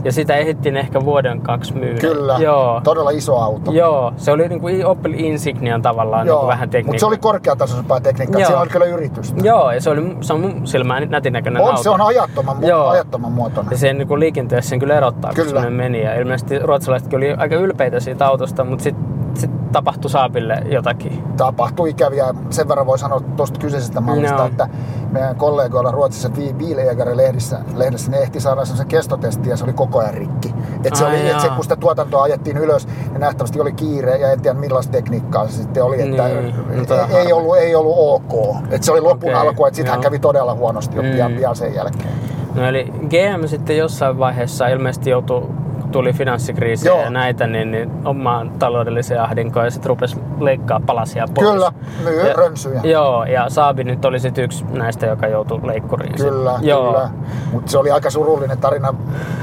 Ja 0.04 0.12
sitä 0.12 0.36
ehdittiin 0.36 0.76
ehkä 0.76 1.04
vuoden 1.04 1.40
kaksi 1.40 1.74
myydä. 1.74 2.00
Kyllä, 2.00 2.36
Joo. 2.38 2.80
todella 2.84 3.10
iso 3.10 3.36
auto. 3.38 3.72
Joo, 3.72 4.12
se 4.16 4.32
oli 4.32 4.48
niinku 4.48 4.66
Opel 4.84 5.12
Insignian 5.16 5.82
tavallaan 5.82 6.26
niinku 6.26 6.46
vähän 6.46 6.70
tekniikka. 6.70 6.86
mutta 6.92 7.00
se 7.00 7.06
oli 7.06 7.18
korkeatasoisempaa 7.18 8.00
tekniikkaa, 8.00 8.40
Joo. 8.40 8.46
siellä 8.46 8.62
oli 8.62 8.70
kyllä 8.70 8.86
yritystä. 8.86 9.40
Joo, 9.44 9.70
ja 9.72 9.80
se 9.80 9.90
oli 9.90 10.16
se 10.20 10.32
on 10.32 10.40
mun 10.40 10.66
silmään 10.66 11.10
nätin 11.10 11.32
näköinen 11.32 11.62
On, 11.62 11.68
auto. 11.68 11.82
se 11.82 11.90
on 11.90 12.00
ajattoman, 12.00 12.56
mu- 12.56 12.66
Joo. 12.66 12.88
ajattoman 12.88 13.32
muotoinen. 13.32 13.70
Ja 13.70 13.76
sen 13.78 13.98
niin 13.98 14.20
liikenteessä 14.20 14.68
sen 14.70 14.78
kyllä 14.78 14.94
erottaa, 14.96 15.30
kun 15.30 15.36
Kyllä. 15.36 15.48
semmoinen 15.60 15.72
meni. 15.72 16.02
Ja 16.04 16.14
ilmeisesti 16.14 16.58
ruotsalaisetkin 16.58 17.16
oli 17.16 17.32
aika 17.32 17.54
ylpeitä 17.54 18.00
siitä 18.00 18.26
autosta, 18.26 18.64
mutta 18.64 18.82
sitten 18.82 19.04
sit 19.34 19.72
tapahtui 19.72 20.10
Saabille 20.10 20.62
jotakin. 20.70 21.22
tapahtui 21.36 21.90
ikäviä. 21.90 22.34
Sen 22.50 22.68
verran 22.68 22.86
voi 22.86 22.98
sanoa 22.98 23.20
tuosta 23.20 23.60
kyseisestä 23.60 24.00
mallista, 24.00 24.36
Joo. 24.36 24.46
että 24.46 24.68
meidän 25.12 25.36
kollegoilla 25.36 25.90
Ruotsissa 25.90 26.30
Biilejägärä-lehdessä 26.58 27.58
lehdessä, 27.76 28.10
ne 28.10 28.18
ehti 28.18 28.40
saada 28.40 28.64
sen 28.64 28.86
kestotesti 28.86 29.50
ja 29.50 29.56
se 29.56 29.64
oli 29.64 29.72
koko 29.72 29.98
ajan 29.98 30.14
rikki. 30.14 30.54
Et 30.84 30.96
se 30.96 31.04
Ai 31.04 31.10
oli, 31.20 31.30
et 31.30 31.40
se, 31.40 31.48
kun 31.48 31.62
sitä 31.62 31.76
tuotantoa 31.76 32.22
ajettiin 32.22 32.56
ylös, 32.56 32.86
niin 32.86 33.20
nähtävästi 33.20 33.60
oli 33.60 33.72
kiire 33.72 34.16
ja 34.16 34.32
en 34.32 34.40
tiedä 34.42 34.58
millaista 34.58 34.92
tekniikkaa 34.92 35.48
se 35.48 35.52
sitten 35.62 35.84
oli, 35.84 36.02
että 36.02 36.28
Niin, 36.28 36.54
no 36.88 36.94
ei, 37.10 37.16
ei, 37.26 37.32
ollut, 37.32 37.56
ei 37.56 37.74
ollut 37.74 37.94
ok. 37.98 38.56
Et 38.70 38.82
se 38.82 38.92
oli 38.92 39.00
lopun 39.00 39.30
Okei, 39.30 39.34
alku, 39.48 39.66
että 39.66 39.76
sitten 39.76 39.92
hän 39.92 40.00
kävi 40.00 40.18
todella 40.18 40.54
huonosti 40.54 40.96
jo 40.96 41.02
pian, 41.02 41.30
Mm. 41.32 41.36
pian 41.36 41.56
sen 41.56 41.74
jälkeen. 41.74 42.14
No 42.54 42.64
eli 42.66 42.84
GM 42.84 43.46
sitten 43.46 43.76
jossain 43.76 44.18
vaiheessa 44.18 44.68
ilmeisesti 44.68 45.10
joutui, 45.10 45.46
tuli 45.92 46.12
finanssikriisi 46.12 46.88
Joo. 46.88 47.02
ja 47.02 47.10
näitä, 47.10 47.46
niin, 47.46 47.70
niin 47.70 47.90
omaan 48.04 48.50
taloudelliseen 48.58 49.20
ahdinkoon 49.22 49.64
ja 49.64 49.70
sitten 49.70 49.88
rupesi 49.88 50.16
leikkaa 50.40 50.80
palasia 50.86 51.28
pois. 51.34 51.50
Kyllä, 51.50 51.72
myy 52.04 52.28
ja, 52.28 52.32
rönsyjä. 52.32 52.80
Joo, 52.84 53.24
ja 53.24 53.50
Saabi 53.50 53.84
nyt 53.84 54.04
oli 54.04 54.20
sitten 54.20 54.44
yksi 54.44 54.64
näistä, 54.64 55.06
joka 55.06 55.26
joutui 55.26 55.60
leikkuriin. 55.62 56.14
Kyllä, 56.14 56.58
Joo. 56.60 56.92
kyllä. 56.92 57.10
Mutta 57.52 57.70
se 57.70 57.78
oli 57.78 57.90
aika 57.90 58.10
surullinen 58.10 58.58
tarina. 58.58 58.94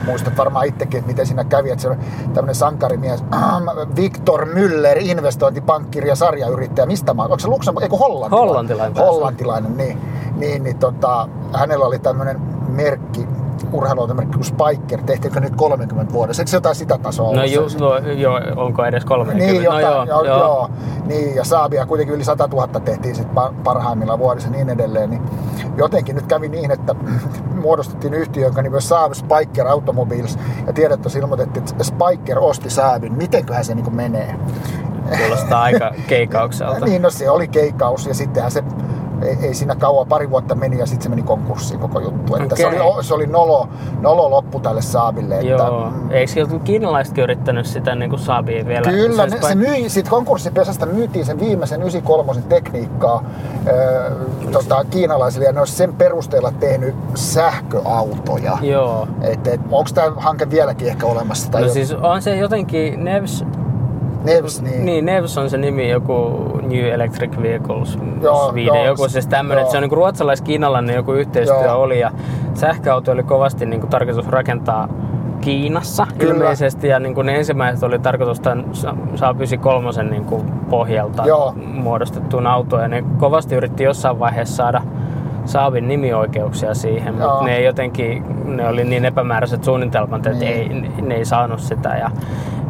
Muistat 0.06 0.38
varmaan 0.38 0.66
itsekin, 0.66 0.98
että 0.98 1.08
miten 1.12 1.26
siinä 1.26 1.44
kävi. 1.44 1.72
Että 1.72 1.82
se 1.82 1.90
tämmöinen 2.34 2.56
sankarimies, 2.56 3.24
Viktor 3.96 4.48
Müller, 4.48 4.98
investointipankkiri 5.00 6.08
ja 6.08 6.16
sarjayrittäjä. 6.16 6.86
Mistä 6.86 7.14
maa? 7.14 7.26
Onko 7.26 7.40
se 7.40 7.48
Luxemburg? 7.48 7.84
Eikö 7.84 7.98
hollantilainen? 7.98 8.48
Hollantilainen. 8.48 9.04
Hollantilainen, 9.04 9.78
niin. 9.78 9.98
niin, 10.36 10.64
niin 10.64 10.78
tota, 10.78 11.30
hänellä 11.54 11.86
oli 11.86 12.00
tämmöinen 12.00 12.42
merkki, 12.68 13.28
urheiluautomerkki 13.74 14.34
kuin 14.34 14.44
Spiker. 14.46 15.02
Tehtiinkö 15.04 15.40
nyt 15.40 15.56
30 15.56 16.14
vuodessa? 16.14 16.42
Eikö 16.42 16.50
se 16.50 16.58
jotain 16.58 16.76
sitä 16.76 16.98
tasoa 16.98 17.36
No, 17.36 17.44
ju, 17.44 17.62
no 17.80 17.98
joo, 17.98 18.40
onko 18.56 18.86
edes 18.86 19.06
30? 19.06 19.46
niin, 19.46 19.56
no, 19.56 19.62
jotain, 19.80 19.86
joo, 19.86 20.06
joo, 20.06 20.24
joo. 20.26 20.38
joo. 20.40 20.70
Niin, 21.06 21.36
ja 21.36 21.44
Saabia 21.44 21.86
kuitenkin 21.86 22.16
yli 22.16 22.24
100 22.24 22.48
000 22.48 22.68
tehtiin 22.68 23.16
sit 23.16 23.28
par- 23.34 23.54
parhaimmilla 23.64 24.20
vuodessa 24.20 24.48
ja 24.50 24.52
niin 24.52 24.70
edelleen. 24.70 25.10
Niin 25.10 25.22
jotenkin 25.78 26.16
nyt 26.16 26.26
kävi 26.28 26.50
niin, 26.50 26.72
että 26.72 26.96
muodostettiin 27.62 28.14
yhtiö, 28.14 28.44
jonka 28.46 28.62
nimi 28.62 28.76
on 28.76 28.82
Saab 28.82 29.14
Spiker 29.14 29.68
Automobiles. 29.68 30.38
Ja 30.68 30.74
tiedotus 30.74 31.16
ilmoitettiin, 31.16 31.64
että 31.72 31.84
Spiker 31.84 32.40
osti 32.40 32.70
Saabin. 32.70 33.14
Mitenköhän 33.14 33.66
se 33.66 33.76
niin 33.76 33.96
menee? 33.96 34.36
Kuulostaa 35.18 35.62
aika 35.62 35.92
keikaukselta. 36.08 36.86
Niin, 36.86 37.02
no 37.02 37.10
se 37.10 37.30
oli 37.30 37.48
keikaus 37.48 38.06
ja 38.08 38.14
sittenhän 38.14 38.52
se 38.52 38.64
ei, 39.22 39.38
ei 39.42 39.54
siinä 39.54 39.76
kauan, 39.76 40.08
pari 40.08 40.30
vuotta 40.30 40.56
meni 40.56 40.78
ja 40.80 40.86
sitten 40.86 41.04
se 41.04 41.10
meni 41.10 41.22
konkurssiin 41.22 41.80
koko 41.80 42.00
juttu. 42.00 42.36
Että 42.36 42.56
se, 42.56 42.68
Okei. 42.68 42.80
oli, 42.80 43.04
se 43.04 43.14
oli 43.14 43.28
nolo, 43.28 43.68
nolo 44.02 44.30
loppu 44.30 44.60
tälle 44.60 44.82
Saabille. 44.82 45.36
Että, 45.36 45.48
Joo. 45.48 45.92
Eikö 46.10 46.40
jotkut 46.40 46.64
kiinalaisetkin 46.64 47.24
yrittänyt 47.24 47.66
sitä 47.66 47.96
niin 47.96 48.10
kuin 48.10 48.20
Saabia 48.20 48.66
vielä? 48.66 48.92
Kyllä, 48.92 49.28
ne, 49.28 49.38
se 49.42 49.56
myi, 49.56 49.90
siitä 49.90 50.10
konkurssipesästä 50.10 50.86
myytiin 50.86 51.26
sen 51.26 51.40
viimeisen 51.40 51.80
93 51.82 52.42
tekniikkaa 52.50 53.24
ö, 53.68 54.12
tota, 54.52 54.86
kiinalaisille 54.90 55.46
ja 55.46 55.52
ne 55.52 55.60
olisi 55.60 55.74
sen 55.74 55.94
perusteella 55.94 56.52
tehnyt 56.60 56.96
sähköautoja. 57.16 58.58
Joo. 58.62 59.08
Et, 59.22 59.48
et, 59.48 59.62
onko 59.72 59.90
tämä 59.94 60.12
hanke 60.18 60.50
vieläkin 60.50 60.88
ehkä 60.88 61.06
olemassa? 61.06 61.52
Tai 61.52 61.62
No 61.62 61.68
jo- 61.68 61.74
siis 61.74 61.92
on 61.92 62.22
se 62.22 62.36
jotenkin, 62.36 63.04
Nevs, 63.04 63.46
Nevs, 64.36 64.62
niin. 64.62 64.86
niin 64.86 65.06
Nevs 65.06 65.38
on 65.38 65.50
se 65.50 65.58
nimi, 65.58 65.90
joku 65.90 66.14
New 66.62 66.86
Electric 66.86 67.42
Vehicles 67.42 67.98
Joo, 68.22 68.50
Sweden, 68.50 68.66
joo, 68.66 68.86
joku 68.86 69.10
siis 69.10 69.28
tämmönen, 69.28 69.58
joo. 69.58 69.62
että 69.62 69.72
se 69.72 69.78
on 69.78 69.82
niinku 69.82 69.96
ruotsalais-kiinalainen 69.96 70.96
joku 70.96 71.12
yhteistyö 71.14 71.64
Joo. 71.64 71.82
oli 71.82 72.00
ja 72.00 72.12
sähköauto 72.54 73.12
oli 73.12 73.24
kovasti 73.24 73.66
niinku 73.66 73.88
tarkoitus 73.88 74.28
rakentaa 74.28 74.88
Kiinassa 75.42 76.08
Kyllä. 76.18 76.34
ilmeisesti 76.34 76.88
ja 76.88 77.00
niinku 77.00 77.22
ne 77.22 77.36
ensimmäiset 77.36 77.84
oli 77.84 78.00
tarkoitus 78.00 78.40
tämän 78.40 78.66
Sa- 78.74 78.96
Saab 79.16 79.38
93 79.38 80.04
niinku 80.10 80.46
pohjalta 80.70 81.24
Joo. 81.26 81.54
muodostettuun 81.58 82.48
autoon 82.48 82.82
ja 82.82 82.88
ne 82.88 83.04
kovasti 83.18 83.56
yritti 83.56 83.84
jossain 83.84 84.20
vaiheessa 84.20 84.56
saada 84.56 84.82
Saabin 85.46 85.88
nimioikeuksia 85.88 86.74
siihen, 86.74 87.18
Joo. 87.20 87.30
mutta 87.30 87.46
ne 87.46 87.62
jotenkin, 87.62 88.24
ne 88.56 88.68
oli 88.68 88.84
niin 88.84 89.06
epämääräiset 89.06 89.64
suunnitelmat, 89.64 90.26
että 90.28 90.40
Niin. 90.46 90.54
ei, 90.98 91.02
ne 91.02 91.16
ei 91.16 91.26
saanut 91.26 91.60
sitä 91.60 91.90
ja 91.90 92.12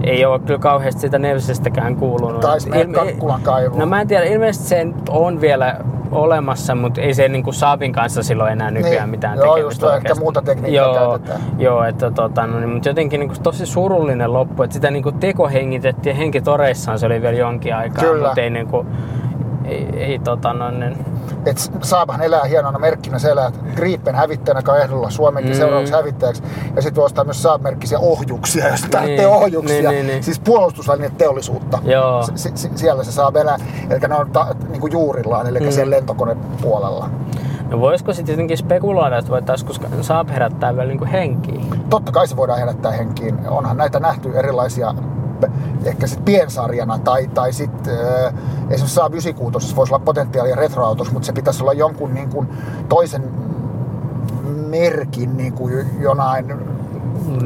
ei 0.04 0.26
ole 0.26 0.40
kyllä 0.40 0.60
kauheasti 0.60 1.02
sitä 1.02 1.20
Nevsistäkään 1.20 1.96
kuulunut. 1.96 2.42
Taisi 2.42 2.70
mennä 2.70 2.98
Kakkulan 3.00 3.42
kaivoon. 3.42 3.80
No 3.80 3.86
mä 3.86 4.02
en 4.02 4.08
tiedä, 4.08 4.26
ilmeisesti 4.26 4.68
se 4.68 4.88
on 5.10 5.42
vielä 5.42 5.76
olemassa, 6.12 6.76
mutta 6.76 7.02
ei 7.02 7.14
se 7.14 7.28
niin 7.28 7.54
Saabin 7.54 7.94
kanssa 7.94 8.24
silloin 8.24 8.52
enää 8.52 8.72
nykyään 8.72 8.96
Niin. 8.96 9.10
mitään 9.10 9.38
Joo, 9.38 9.56
tekemistä 9.56 9.66
just 9.66 9.80
toi, 9.80 9.98
ehkä 9.98 10.16
muuta 10.16 10.42
tekniikkaa 10.42 10.86
joo, 10.86 11.10
käytetään. 11.10 11.42
Joo, 11.60 11.84
että 11.84 12.12
tota, 12.12 12.48
no, 12.48 12.60
niin, 12.60 12.70
mutta 12.70 12.90
jotenkin 12.90 13.20
niin 13.20 13.32
tosi 13.44 13.66
surullinen 13.66 14.34
loppu, 14.34 14.64
että 14.64 14.74
sitä 14.74 14.92
niin 14.92 15.04
tekohengitettiin 15.20 16.16
henkitoreissaan 16.16 17.00
se 17.00 17.06
oli 17.06 17.22
vielä 17.22 17.38
jonkin 17.38 17.76
aikaa, 17.76 18.04
Kyllä. 18.04 18.28
mutta 18.28 18.42
ei, 18.42 18.50
niin 18.50 18.68
kuin, 18.68 18.88
ei, 19.70 19.88
ei 19.98 20.20
tota, 20.20 20.54
no, 20.54 20.72
niin, 20.72 21.06
Et 21.46 21.72
Saabhan 21.84 22.22
elää 22.22 22.44
hienona 22.44 22.80
merkkinä, 22.80 23.20
se 23.20 23.30
elää 23.30 23.52
Gripen 23.76 24.16
hävittäjänä 24.16 24.62
ehdolla 24.84 25.10
Suomenkin 25.10 25.54
Mm. 25.54 25.58
seuraavaksi 25.58 25.94
hävittäjäksi. 25.94 26.44
Ja 26.76 26.82
sitten 26.82 27.04
ostaa 27.04 27.24
myös 27.24 27.44
Saab-merkkisiä 27.44 28.00
ohjuksia, 28.00 28.68
jos 28.70 28.82
tarvitsee 28.82 29.26
Niin, 29.26 29.28
ohjuksia. 29.36 29.76
niin, 29.78 29.90
niin, 29.90 30.08
niin. 30.08 30.24
Siis 30.24 30.40
puolustusväline 30.40 31.12
teollisuutta. 31.18 31.80
Joo. 31.84 32.24
S- 32.24 32.52
s- 32.56 32.70
siellä 32.76 33.04
se 33.04 33.12
saa 33.12 33.32
elää, 33.42 33.58
eli 33.90 34.00
ne 34.00 34.16
on 34.16 34.32
ta, 34.32 34.48
niin 34.70 34.82
kuin 34.82 34.92
juurillaan, 34.94 35.48
eli 35.48 35.60
Mm. 35.60 35.72
sen 35.72 35.90
lentokonepuolella. 35.92 37.10
no 37.70 37.80
voisiko 37.80 38.14
sitten 38.14 38.34
jotenkin 38.34 38.58
spekuloida, 38.58 39.18
että 39.18 39.32
voitaisiin 39.32 40.04
Saab 40.04 40.30
herättää 40.30 40.76
vielä 40.76 40.88
niin 40.88 41.06
henkiin? 41.06 41.66
Totta 41.90 42.12
kai 42.12 42.28
se 42.28 42.36
voidaan 42.36 42.60
herättää 42.60 42.92
henkiin. 42.92 43.40
Onhan 43.50 43.78
näitä 43.78 44.00
nähty 44.00 44.32
erilaisia 44.38 44.94
ehkä 45.86 46.08
sitten 46.08 46.26
piensarjana 46.26 47.00
tai, 47.00 47.28
tai 47.28 47.54
sitten 47.54 47.94
äh, 47.94 48.34
esimerkiksi 48.70 48.96
Saab 48.96 49.14
96 49.14 49.76
voisi 49.76 49.94
olla 49.94 50.06
potentiaalia 50.06 50.56
retroautos, 50.56 51.12
mutta 51.12 51.26
se 51.26 51.34
pitäisi 51.34 51.64
olla 51.64 51.74
jonkun 51.74 52.14
niin 52.14 52.30
kuin 52.30 52.48
toisen 52.90 53.24
merkin 54.70 55.38
niin 55.38 55.54
kuin 55.54 55.86
jonain 56.00 56.46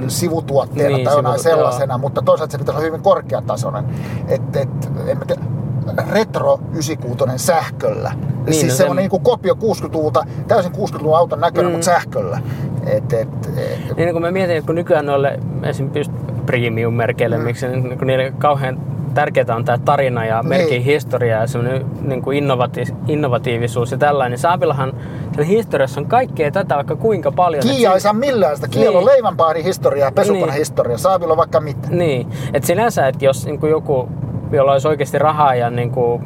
sivutuotteena 0.08 0.96
Niin, 0.98 1.06
tai 1.06 1.16
jonain 1.16 1.40
sivu- 1.40 1.44
sellaisena, 1.44 1.98
mutta 1.98 2.22
toisaalta 2.22 2.52
se 2.52 2.58
pitäisi 2.58 2.78
olla 2.78 2.86
hyvin 2.86 3.02
korkeatasoinen. 3.02 3.86
Et, 4.28 4.56
et, 4.56 4.70
en 5.08 5.18
mä 5.18 5.26
tiedä, 5.26 5.42
retro 6.12 6.60
96 6.72 7.46
sähköllä. 7.46 8.12
Niin, 8.46 8.54
siis 8.54 8.68
no 8.74 8.78
se 8.78 8.90
on 8.90 8.96
niin 8.96 9.10
kuin 9.10 9.24
kopio 9.24 9.54
60-luvulta, 9.54 10.26
täysin 10.48 10.72
60-luvun 10.72 11.18
auton 11.18 11.40
näköinen, 11.40 11.72
Mm. 11.72 11.76
mutta 11.76 11.86
sähköllä. 11.86 12.42
Et, 12.86 13.14
et, 13.14 13.30
et, 13.58 13.98
Niin 13.98 14.14
kun 14.14 14.22
mä 14.22 14.32
mietin, 14.32 14.58
että 14.58 14.66
kun 14.66 14.76
nykyään 14.76 15.06
noille 15.06 15.40
esimerkiksi 15.64 16.12
premium-merkeille, 16.46 17.38
mm. 17.38 17.44
miksi 17.44 17.68
niin 17.68 17.98
kun 17.98 18.08
niille 18.08 18.34
kauhean 18.38 18.80
tärkeää 19.14 19.56
on 19.56 19.66
tämä 19.66 19.78
tarina 19.78 20.26
ja 20.26 20.44
merkin 20.44 20.70
Niin. 20.70 20.84
historia 20.84 21.38
ja 21.40 21.48
semmoinen 21.48 21.86
niin 22.02 22.22
kuin 22.22 22.44
innovati- 22.44 22.96
innovatiivisuus 23.08 23.92
ja 23.92 23.98
tällainen. 23.98 24.32
Niin 24.32 24.40
Saabillahan 24.40 24.94
siellä 25.34 25.46
historiassa 25.46 26.02
on 26.02 26.08
kaikkea 26.08 26.52
tätä 26.52 26.76
vaikka 26.76 26.96
kuinka 26.96 27.32
paljon. 27.32 27.64
Et 27.68 27.94
ei 27.94 28.00
saa 28.00 28.14
millään 28.14 28.56
sitä. 28.56 28.68
Kielo 28.68 28.90
Niin. 28.90 28.98
on 28.98 29.06
leivänpahdin 29.06 29.64
historiaa 29.64 30.08
ja 30.08 30.12
pesukone 30.12 30.46
Niin. 30.46 30.54
historiaa. 30.60 30.98
Saavilla 30.98 31.32
on 31.34 31.38
vaikka 31.38 31.60
mitä. 31.62 31.88
Niin, 31.90 32.28
että 32.54 32.68
sinänsä, 32.68 33.08
että 33.08 33.26
jos 33.26 33.46
niin 33.46 33.60
kuin 33.60 33.70
joku, 33.70 34.10
jolla 34.52 34.72
olisi 34.72 34.88
oikeasti 34.88 35.18
rahaa 35.20 35.56
ja 35.56 35.70
niin 35.70 35.92
kuin 35.92 36.22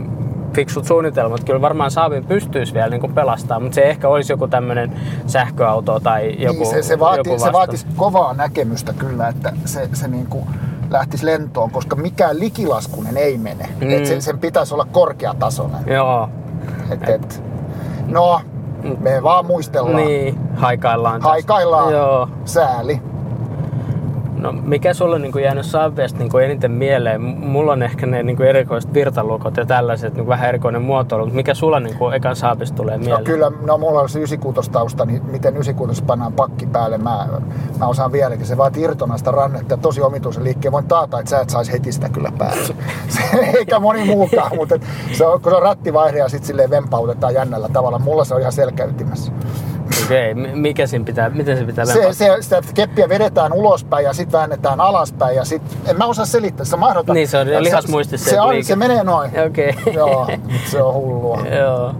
fiksut 0.53 0.85
suunnitelmat, 0.85 1.43
kyllä 1.43 1.61
varmaan 1.61 1.91
Saabin 1.91 2.25
pystyisi 2.25 2.73
vielä 2.73 2.89
niin 2.89 3.01
kuin 3.01 3.13
pelastamaan, 3.13 3.61
mutta 3.61 3.75
se 3.75 3.81
ehkä 3.81 4.09
olisi 4.09 4.33
joku 4.33 4.47
tämmöinen 4.47 4.99
sähköauto 5.27 5.99
tai 5.99 6.35
joku 6.43 6.59
niin, 6.59 6.73
se, 6.73 6.81
se, 6.81 6.93
joku 6.93 7.05
vaati, 7.05 7.23
se 7.23 7.31
vastaava. 7.31 7.57
vaatisi 7.57 7.87
kovaa 7.95 8.33
näkemystä 8.33 8.93
kyllä, 8.93 9.27
että 9.27 9.53
se, 9.65 9.89
se 9.93 10.07
niinku 10.07 10.47
lähtisi 10.89 11.25
lentoon, 11.25 11.71
koska 11.71 11.95
mikään 11.95 12.39
likilaskunen 12.39 13.17
ei 13.17 13.37
mene. 13.37 13.69
Mm. 13.81 13.89
Et 13.89 14.05
se, 14.05 14.21
sen 14.21 14.39
pitäisi 14.39 14.73
olla 14.73 14.87
korkeatasoinen. 14.91 15.79
Joo, 15.87 16.29
Et, 16.91 17.09
et, 17.09 17.43
no, 18.07 18.41
me 18.99 19.23
vaan 19.23 19.45
muistellaan. 19.45 19.95
niin, 19.95 20.39
haikaillaan 20.55 21.13
tästä. 21.21 21.29
Haikaillaan. 21.29 21.93
Joo. 21.93 22.29
Sääli. 22.45 23.01
No 24.37 24.51
mikä 24.51 24.93
sulle 24.93 25.15
on 25.15 25.21
niin 25.21 25.43
jäänyt 25.43 25.65
Saabista 25.65 26.19
niin 26.19 26.43
eniten 26.43 26.71
mieleen? 26.71 27.21
Mulla 27.21 27.71
on 27.71 27.83
ehkä 27.83 28.05
ne 28.05 28.23
niin 28.23 28.41
erikoiset 28.41 28.93
virtalukot 28.93 29.57
ja 29.57 29.65
tällaiset, 29.65 30.13
niin 30.13 30.27
vähän 30.27 30.49
erikoinen 30.49 30.81
muotoilu, 30.81 31.23
mutta 31.25 31.35
mikä 31.35 31.53
sulla 31.53 31.79
niin 31.79 31.95
ekan 32.15 32.35
Saabista 32.35 32.75
tulee 32.77 32.97
No 32.97 33.03
mieleen? 33.03 33.23
kyllä, 33.23 33.51
no 33.65 33.77
mulla 33.77 34.01
on 34.01 34.09
se 34.09 34.19
96 34.19 34.71
tausta, 34.71 35.05
niin 35.05 35.25
miten 35.25 35.53
96 35.53 36.03
pannaan 36.03 36.33
pakki 36.33 36.65
päälle, 36.65 36.97
mä, 36.97 37.27
mä 37.79 37.87
osaan 37.87 38.11
vieläkin. 38.11 38.45
Se 38.45 38.57
vaatii 38.57 38.83
irtonaista 38.83 39.31
rannetta 39.31 39.73
ja 39.73 39.77
tosi 39.77 40.01
omituisen 40.01 40.43
liikkeen. 40.43 40.71
Voin 40.71 40.87
taata, 40.87 41.19
että 41.19 41.29
sä 41.29 41.39
et 41.39 41.49
saisi 41.49 41.71
heti 41.71 41.91
sitä 41.91 42.09
kyllä 42.09 42.31
päälle. 42.37 42.63
Se, 43.07 43.21
eikä 43.57 43.79
moni 43.79 44.05
muukaan, 44.05 44.55
mutta 44.55 44.75
se 45.11 45.25
on, 45.25 45.41
kun 45.41 45.51
se 45.51 45.55
on 45.55 45.61
rattivaihde 45.63 46.17
ja 46.19 46.29
sitten 46.29 46.47
silleen 46.47 46.69
vempautetaan 46.69 47.33
jännällä 47.33 47.69
tavalla. 47.73 47.99
Mulla 47.99 48.23
se 48.25 48.33
on 48.33 48.39
ihan 48.39 48.51
selkäytimessä. 48.51 49.31
Okei, 50.05 50.31
okay. 50.31 50.55
mikä 50.55 50.87
siinä 50.87 51.05
pitää, 51.05 51.29
miten 51.29 51.57
se 51.57 51.63
pitää 51.63 51.85
se, 51.85 52.13
se, 52.13 52.37
sitä 52.41 52.61
keppiä 52.73 53.09
vedetään 53.09 53.53
ulospäin 53.53 54.05
ja 54.05 54.13
sitten 54.13 54.37
väännetään 54.39 54.81
alaspäin 54.81 55.35
ja 55.35 55.45
sitten, 55.45 55.77
en 55.87 55.97
mä 55.97 56.05
osaa 56.05 56.25
selittää, 56.25 56.65
se 56.65 56.77
mahdoton. 56.77 57.15
Niin 57.15 57.27
se 57.27 57.37
on 57.37 57.47
lihasmuistissa 57.47 58.29
se, 58.29 58.31
se, 58.31 58.41
on, 58.41 58.63
se 58.63 58.75
menee 58.75 59.03
noin. 59.03 59.31
Okei. 59.47 59.69
Okay. 59.69 59.93
Joo, 59.93 60.27
se 60.65 60.81
on 60.81 60.93
hullua. 60.93 61.39
Joo. 61.59 61.95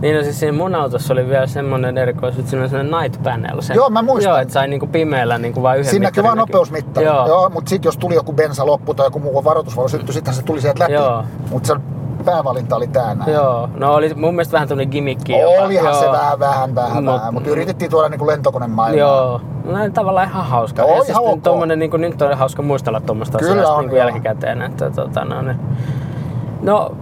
Niin 0.00 0.16
no 0.16 0.22
siis 0.22 0.40
siinä 0.40 0.56
mun 0.56 0.74
autossa 0.74 1.12
oli 1.12 1.28
vielä 1.28 1.46
semmonen 1.46 1.98
erikoisuus, 1.98 2.38
että 2.38 2.50
siinä 2.50 2.62
oli 2.62 2.70
semmonen 2.70 3.02
night 3.02 3.22
panel. 3.22 3.60
Sen, 3.60 3.76
Joo, 3.76 3.90
mä 3.90 4.02
muistan. 4.02 4.30
Joo, 4.30 4.38
että 4.38 4.54
sai 4.54 4.68
niinku 4.68 4.86
pimeällä 4.86 5.38
niinku 5.38 5.62
vain 5.62 5.80
yhden 5.80 5.90
Siinä 5.90 6.06
näkyy 6.06 6.22
vaan 6.22 6.38
nopeusmittari. 6.38 7.06
Joo. 7.06 7.26
Joo 7.26 7.50
mutta 7.50 7.68
sitten 7.68 7.88
jos 7.88 7.96
tuli 7.96 8.14
joku 8.14 8.32
bensa 8.32 8.66
loppu 8.66 8.94
tai 8.94 9.06
joku 9.06 9.18
muu 9.18 9.44
varoitusvalo 9.44 9.88
syttyi, 9.88 10.14
sitten 10.14 10.34
se 10.34 10.42
tuli 10.42 10.60
sieltä 10.60 10.82
läpi. 10.82 10.92
Joo. 10.92 11.24
Mutta 11.50 11.66
se 11.66 11.74
päävalinta 12.24 12.76
oli 12.76 12.86
tää 12.86 13.14
näin. 13.14 13.32
Joo, 13.32 13.68
no 13.74 13.94
oli 13.94 14.14
mun 14.14 14.34
mielestä 14.34 14.52
vähän 14.52 14.68
tämmönen 14.68 14.90
gimmikki. 14.90 15.34
Olihan 15.34 15.84
jopa. 15.84 16.00
se 16.00 16.06
vähän, 16.06 16.38
vähän, 16.38 16.74
vähän, 16.74 17.04
Mut, 17.04 17.14
vähän, 17.14 17.34
mutta 17.34 17.50
yritettiin 17.50 17.90
tuoda 17.90 18.08
niinku 18.08 18.26
lentokonemaailmaa. 18.26 19.08
Joo, 19.08 19.40
no 19.64 19.90
tavallaan 19.94 20.28
ihan 20.28 20.46
hauska. 20.46 20.82
Joo, 20.82 20.88
ja 20.90 21.02
ihan 21.08 21.24
siis 21.24 21.42
tommonen, 21.42 21.78
niinku, 21.78 21.96
nyt 21.96 22.22
on 22.22 22.38
hauska 22.38 22.62
muistella 22.62 23.00
tuommoista 23.00 23.38
asiasta 23.38 23.72
on, 23.72 23.80
niinku 23.80 23.96
jälkikäteen. 23.96 24.62
Että, 24.62 24.90
tota, 24.90 25.24
no, 25.24 25.42
ne. 25.42 25.56
no, 26.62 26.94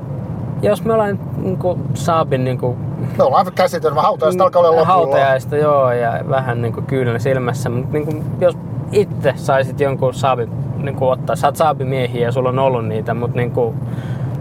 jos 0.62 0.84
me 0.84 0.92
ollaan 0.92 1.18
niinku 1.42 1.78
Saabin 1.94 2.44
niinku 2.44 2.76
me 3.18 3.24
ollaan 3.24 3.46
käsitelty, 3.54 3.98
hautajaista 3.98 4.44
alkaa 4.44 4.60
olla 4.60 4.70
lopulla. 4.70 4.86
Hautajaista, 4.86 5.56
joo, 5.56 5.92
ja 5.92 6.20
vähän 6.28 6.62
niinku 6.62 6.82
kyynel 6.82 7.18
silmässä, 7.18 7.68
mutta 7.68 7.92
niinku, 7.92 8.24
jos 8.40 8.56
itse 8.92 9.32
saisit 9.36 9.80
jonkun 9.80 10.14
Saabin 10.14 10.50
niinku 10.76 11.08
ottaa, 11.08 11.36
sä 11.36 11.46
oot 11.46 11.56
Saabimiehiä 11.56 12.26
ja 12.26 12.32
sulla 12.32 12.48
on 12.48 12.58
ollut 12.58 12.86
niitä, 12.86 13.14
mutta 13.14 13.36
niinku, 13.36 13.74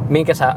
minkä 0.10 0.34
sä 0.34 0.56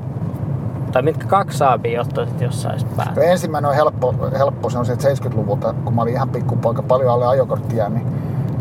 tai 0.92 1.02
mitkä 1.02 1.26
kaksi 1.26 1.58
saapia 1.58 2.00
ottaisit, 2.00 2.40
jos 2.40 2.62
sais 2.62 2.84
päätä? 2.96 3.12
No 3.16 3.22
ensimmäinen 3.22 3.68
on 3.68 3.74
helppo, 3.74 4.14
helppo 4.38 4.70
se 4.70 4.78
on 4.78 4.86
se 4.86 4.94
70-luvulta, 4.94 5.74
kun 5.84 5.94
mä 5.94 6.02
olin 6.02 6.14
ihan 6.14 6.28
pikkupoika, 6.28 6.82
paljon 6.82 7.12
alle 7.12 7.26
ajokorttia, 7.26 7.88
niin 7.88 8.06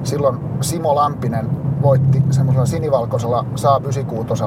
silloin 0.04 0.38
Simo 0.62 0.96
Lampinen 0.96 1.50
voitti 1.82 2.24
semmoisella 2.32 2.66
sinivalkoisella 2.66 3.46
Saab 3.56 3.84
96 3.84 4.44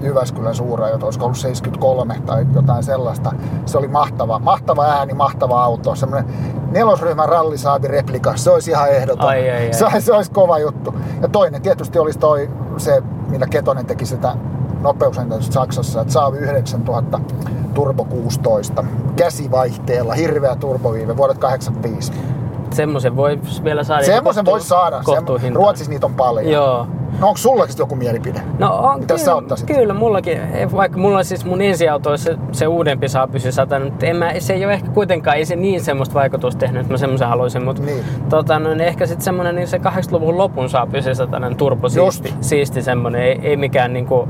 Jyväskylän 0.00 0.54
suuraajot, 0.54 1.02
olisiko 1.02 1.24
ollut 1.24 1.38
73 1.38 2.20
tai 2.26 2.46
jotain 2.54 2.82
sellaista. 2.82 3.32
Se 3.66 3.78
oli 3.78 3.88
mahtava, 3.88 4.38
mahtava 4.38 4.84
ääni, 4.84 5.14
mahtava 5.14 5.64
auto. 5.64 5.94
Semmoinen 5.94 6.34
nelosryhmän 6.70 7.28
rallisaabi 7.28 7.88
replika, 7.88 8.36
se 8.36 8.50
olisi 8.50 8.70
ihan 8.70 8.90
ehdoton. 8.90 9.28
Ai, 9.28 9.50
ai, 9.50 9.66
ai. 9.66 9.72
Se, 9.72 9.86
se 10.00 10.12
olisi 10.12 10.30
kova 10.30 10.58
juttu. 10.58 10.94
Ja 11.20 11.28
toinen 11.28 11.62
tietysti 11.62 11.98
olisi 11.98 12.18
toi, 12.18 12.50
se, 12.76 13.02
millä 13.28 13.46
Ketonen 13.46 13.86
teki 13.86 14.06
sitä 14.06 14.36
nopeusennätystä 14.82 15.54
Saksassa, 15.54 16.00
että 16.00 16.12
saa 16.12 16.32
9000 16.38 17.20
Turbo 17.74 18.04
16 18.04 18.84
käsivaihteella, 19.16 20.14
hirveä 20.14 20.56
turboviive 20.56 21.16
vuodet 21.16 21.38
85. 21.38 22.12
Semmoisen 22.70 23.16
voi 23.16 23.40
vielä 23.64 23.84
saada. 23.84 24.04
Semmoisen 24.04 24.44
voi 24.44 24.60
saada. 24.60 25.02
Ruotsissa 25.54 25.90
niitä 25.90 26.06
on 26.06 26.14
paljon. 26.14 26.52
Joo. 26.52 26.86
No 27.20 27.26
onko 27.28 27.36
sullakin 27.36 27.74
joku 27.78 27.96
mielipide? 27.96 28.42
No 28.58 28.74
on, 28.74 29.00
Mitä 29.00 29.14
kyllä, 29.14 29.24
sä 29.24 29.34
ottaisit? 29.34 29.66
Kyllä, 29.66 29.94
mullakin. 29.94 30.40
Vaikka 30.72 30.98
mulla 30.98 31.18
on 31.18 31.24
siis 31.24 31.44
mun 31.44 31.62
ensiauto 31.62 32.16
se, 32.16 32.36
se 32.52 32.66
uudempi 32.66 33.08
saa 33.08 33.26
pysyä 33.26 33.50
satana, 33.50 33.84
mutta 33.84 34.06
en 34.06 34.16
mä, 34.16 34.32
se 34.38 34.52
ei 34.52 34.64
ole 34.64 34.72
ehkä 34.72 34.90
kuitenkaan, 34.90 35.36
ei 35.36 35.44
se 35.44 35.56
niin 35.56 35.80
semmoista 35.80 36.14
vaikutusta 36.14 36.58
tehnyt, 36.58 36.80
että 36.80 36.94
mä 36.94 36.98
semmoisen 36.98 37.28
haluaisin. 37.28 37.64
Mutta 37.64 37.82
niin. 37.82 38.04
tota, 38.28 38.58
no, 38.58 38.68
niin 38.68 38.80
ehkä 38.80 39.06
sitten 39.06 39.24
semmoinen, 39.24 39.54
niin 39.54 39.68
se 39.68 39.76
80-luvun 39.76 40.38
lopun 40.38 40.68
saa 40.68 40.86
pysyä 40.86 41.14
satanen 41.14 41.56
turbo 41.56 41.88
siisti, 41.88 42.34
siisti 42.40 42.82
semmoinen, 42.82 43.22
ei, 43.22 43.40
ei 43.42 43.56
mikään 43.56 43.92
niinku... 43.92 44.28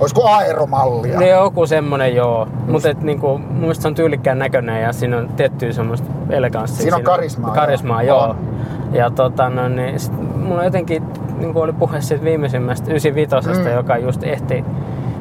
Olisiko 0.00 0.28
aeromallia? 0.28 1.18
Ne 1.18 1.28
joku 1.28 1.66
semmonen 1.66 2.14
joo. 2.14 2.48
Mutta 2.68 2.88
niinku, 3.00 3.38
mun 3.38 3.60
mielestä 3.60 3.82
se 3.82 3.88
on 3.88 3.94
tyylikkään 3.94 4.38
näköinen 4.38 4.82
ja 4.82 4.92
siinä 4.92 5.16
on 5.16 5.28
tiettyä 5.28 5.72
semmoista 5.72 6.08
eleganssia. 6.30 6.82
Siinä 6.82 6.96
on 6.96 7.02
karismaa. 7.02 7.54
Karismaa, 7.54 8.02
joo. 8.02 8.26
joo. 8.26 8.36
Ja 8.92 9.10
tota, 9.10 9.48
no, 9.48 9.68
niin, 9.68 10.00
sit 10.00 10.12
mulla 10.36 10.64
jotenkin 10.64 11.02
niin 11.38 11.56
oli 11.56 11.72
puhe 11.72 12.00
siitä 12.00 12.24
viimeisimmästä 12.24 12.90
95, 12.90 13.60
mm. 13.60 13.74
joka 13.74 13.98
just 13.98 14.24
ehti 14.24 14.64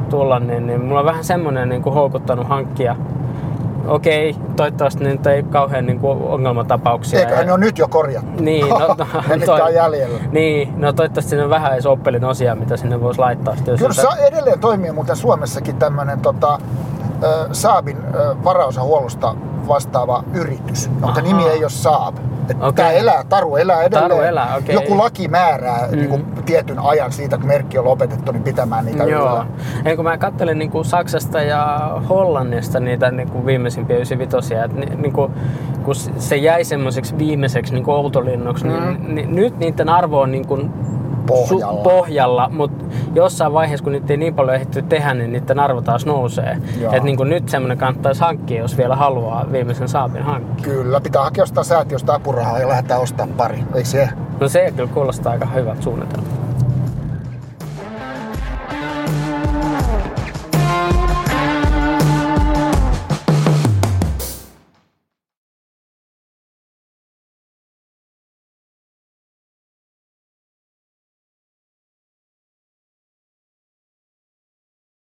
tulla, 0.09 0.39
niin, 0.39 0.67
niin 0.67 0.81
mulla 0.81 0.99
on 0.99 1.05
vähän 1.05 1.23
semmoinen 1.23 1.69
niin 1.69 1.83
houkuttanut 1.83 2.47
hankkia 2.47 2.95
okei, 3.87 4.35
toivottavasti 4.55 5.03
nyt 5.03 5.27
ei 5.27 5.43
kauhean 5.43 5.85
niin 5.85 5.99
kuin 5.99 6.21
ongelmatapauksia. 6.21 7.19
Eiköhän 7.19 7.39
ja... 7.39 7.45
ne 7.45 7.53
on 7.53 7.59
nyt 7.59 7.77
jo 7.77 7.87
korjattu. 7.87 8.43
Niin, 8.43 8.69
no, 8.69 8.79
no, 8.87 9.35
ne 9.35 9.45
toi... 9.45 9.61
on 9.61 9.73
jäljellä. 9.73 10.19
Niin, 10.31 10.73
no 10.77 10.93
toivottavasti 10.93 11.29
sinne 11.29 11.49
vähän 11.49 11.73
edes 11.73 11.85
oppelin 11.85 12.25
osia, 12.25 12.55
mitä 12.55 12.77
sinne 12.77 13.01
voisi 13.01 13.19
laittaa. 13.19 13.55
Sitten, 13.55 13.77
Kyllä 13.77 13.93
se 13.93 14.07
edelleen 14.27 14.59
toimii 14.59 14.91
muuten 14.91 15.15
Suomessakin 15.15 15.75
tämmöinen 15.75 16.19
tota, 16.19 16.59
Saabin 17.51 17.97
varausahuollosta 18.43 19.35
vastaava 19.67 20.23
yritys, 20.33 20.89
mutta 21.01 21.21
nimi 21.21 21.47
ei 21.47 21.63
ole 21.63 21.69
Saab. 21.69 22.15
Okay. 22.53 22.73
Tämä 22.73 22.91
elää, 22.91 23.23
Taru 23.29 23.55
elää 23.55 23.83
edelleen. 23.83 24.09
Taru 24.09 24.21
elää, 24.21 24.55
okay. 24.55 24.75
Joku 24.75 24.97
laki 24.97 25.27
määrää 25.27 25.87
mm. 25.87 25.97
niin 25.97 26.09
kuin, 26.09 26.25
tietyn 26.45 26.79
ajan 26.79 27.11
siitä, 27.11 27.37
kun 27.37 27.47
merkki 27.47 27.77
on 27.77 27.85
lopetettu, 27.85 28.31
niin 28.31 28.43
pitämään 28.43 28.85
niitä 28.85 29.03
Joo. 29.03 29.21
yllä. 29.21 29.45
Ja 29.85 29.95
kun 29.95 30.05
mä 30.05 30.17
katselin 30.17 30.59
niin 30.59 30.71
kuin 30.71 30.85
Saksasta 30.85 31.41
ja 31.41 31.91
Hollannista 32.09 32.79
niitä 32.79 33.11
niin 33.11 33.29
kuin 33.29 33.45
viimeisimpiä 33.45 33.95
95 33.95 34.53
että 34.53 34.79
niin, 34.79 35.01
niin 35.01 35.13
kuin, 35.13 35.31
kun 35.83 35.95
se 35.95 36.35
jäi 36.35 36.63
semmoiseksi 36.63 37.17
viimeiseksi 37.17 37.73
niin 37.73 37.83
kuin 37.83 37.95
outolinnoksi, 37.95 38.67
niin 38.67 38.83
mm. 38.83 38.89
niin, 38.89 39.15
niin 39.15 39.35
nyt 39.35 39.57
niiden 39.57 39.89
arvo 39.89 40.21
on 40.21 40.31
niin 40.31 40.47
kuin 40.47 40.73
pohjalla. 41.27 41.79
Su- 41.79 41.83
pohjalla, 41.83 42.49
mutta 42.49 42.85
jossain 43.13 43.53
vaiheessa, 43.53 43.83
kun 43.83 43.93
niitä 43.93 44.13
ei 44.13 44.17
niin 44.17 44.35
paljon 44.35 44.55
ehditty 44.55 44.81
tehdä, 44.81 45.13
niin 45.13 45.31
niiden 45.31 45.59
arvo 45.59 45.81
taas 45.81 46.05
nousee. 46.05 46.57
Et 46.91 47.03
niin 47.03 47.17
kuin 47.17 47.29
nyt 47.29 47.49
semmoinen 47.49 47.77
kannattaisi 47.77 48.21
hankkia, 48.21 48.61
jos 48.61 48.77
vielä 48.77 48.95
haluaa 48.95 49.45
viimeisen 49.51 49.87
saapin 49.87 50.23
hankkia. 50.23 50.63
Kyllä, 50.73 51.01
pitää 51.01 51.23
hakea 51.23 51.41
jostain 51.41 51.65
säätiöstä 51.65 52.13
apurahaa 52.13 52.59
ja 52.59 52.67
lähdetään 52.67 53.01
ostaa 53.01 53.27
pari, 53.37 53.63
eikö 53.75 53.89
se? 53.89 54.09
No 54.39 54.47
se 54.47 54.73
kyllä 54.75 54.89
kuulostaa 54.93 55.31
aika 55.31 55.45
hyvältä 55.45 55.81
suunnitelmalta. 55.81 56.44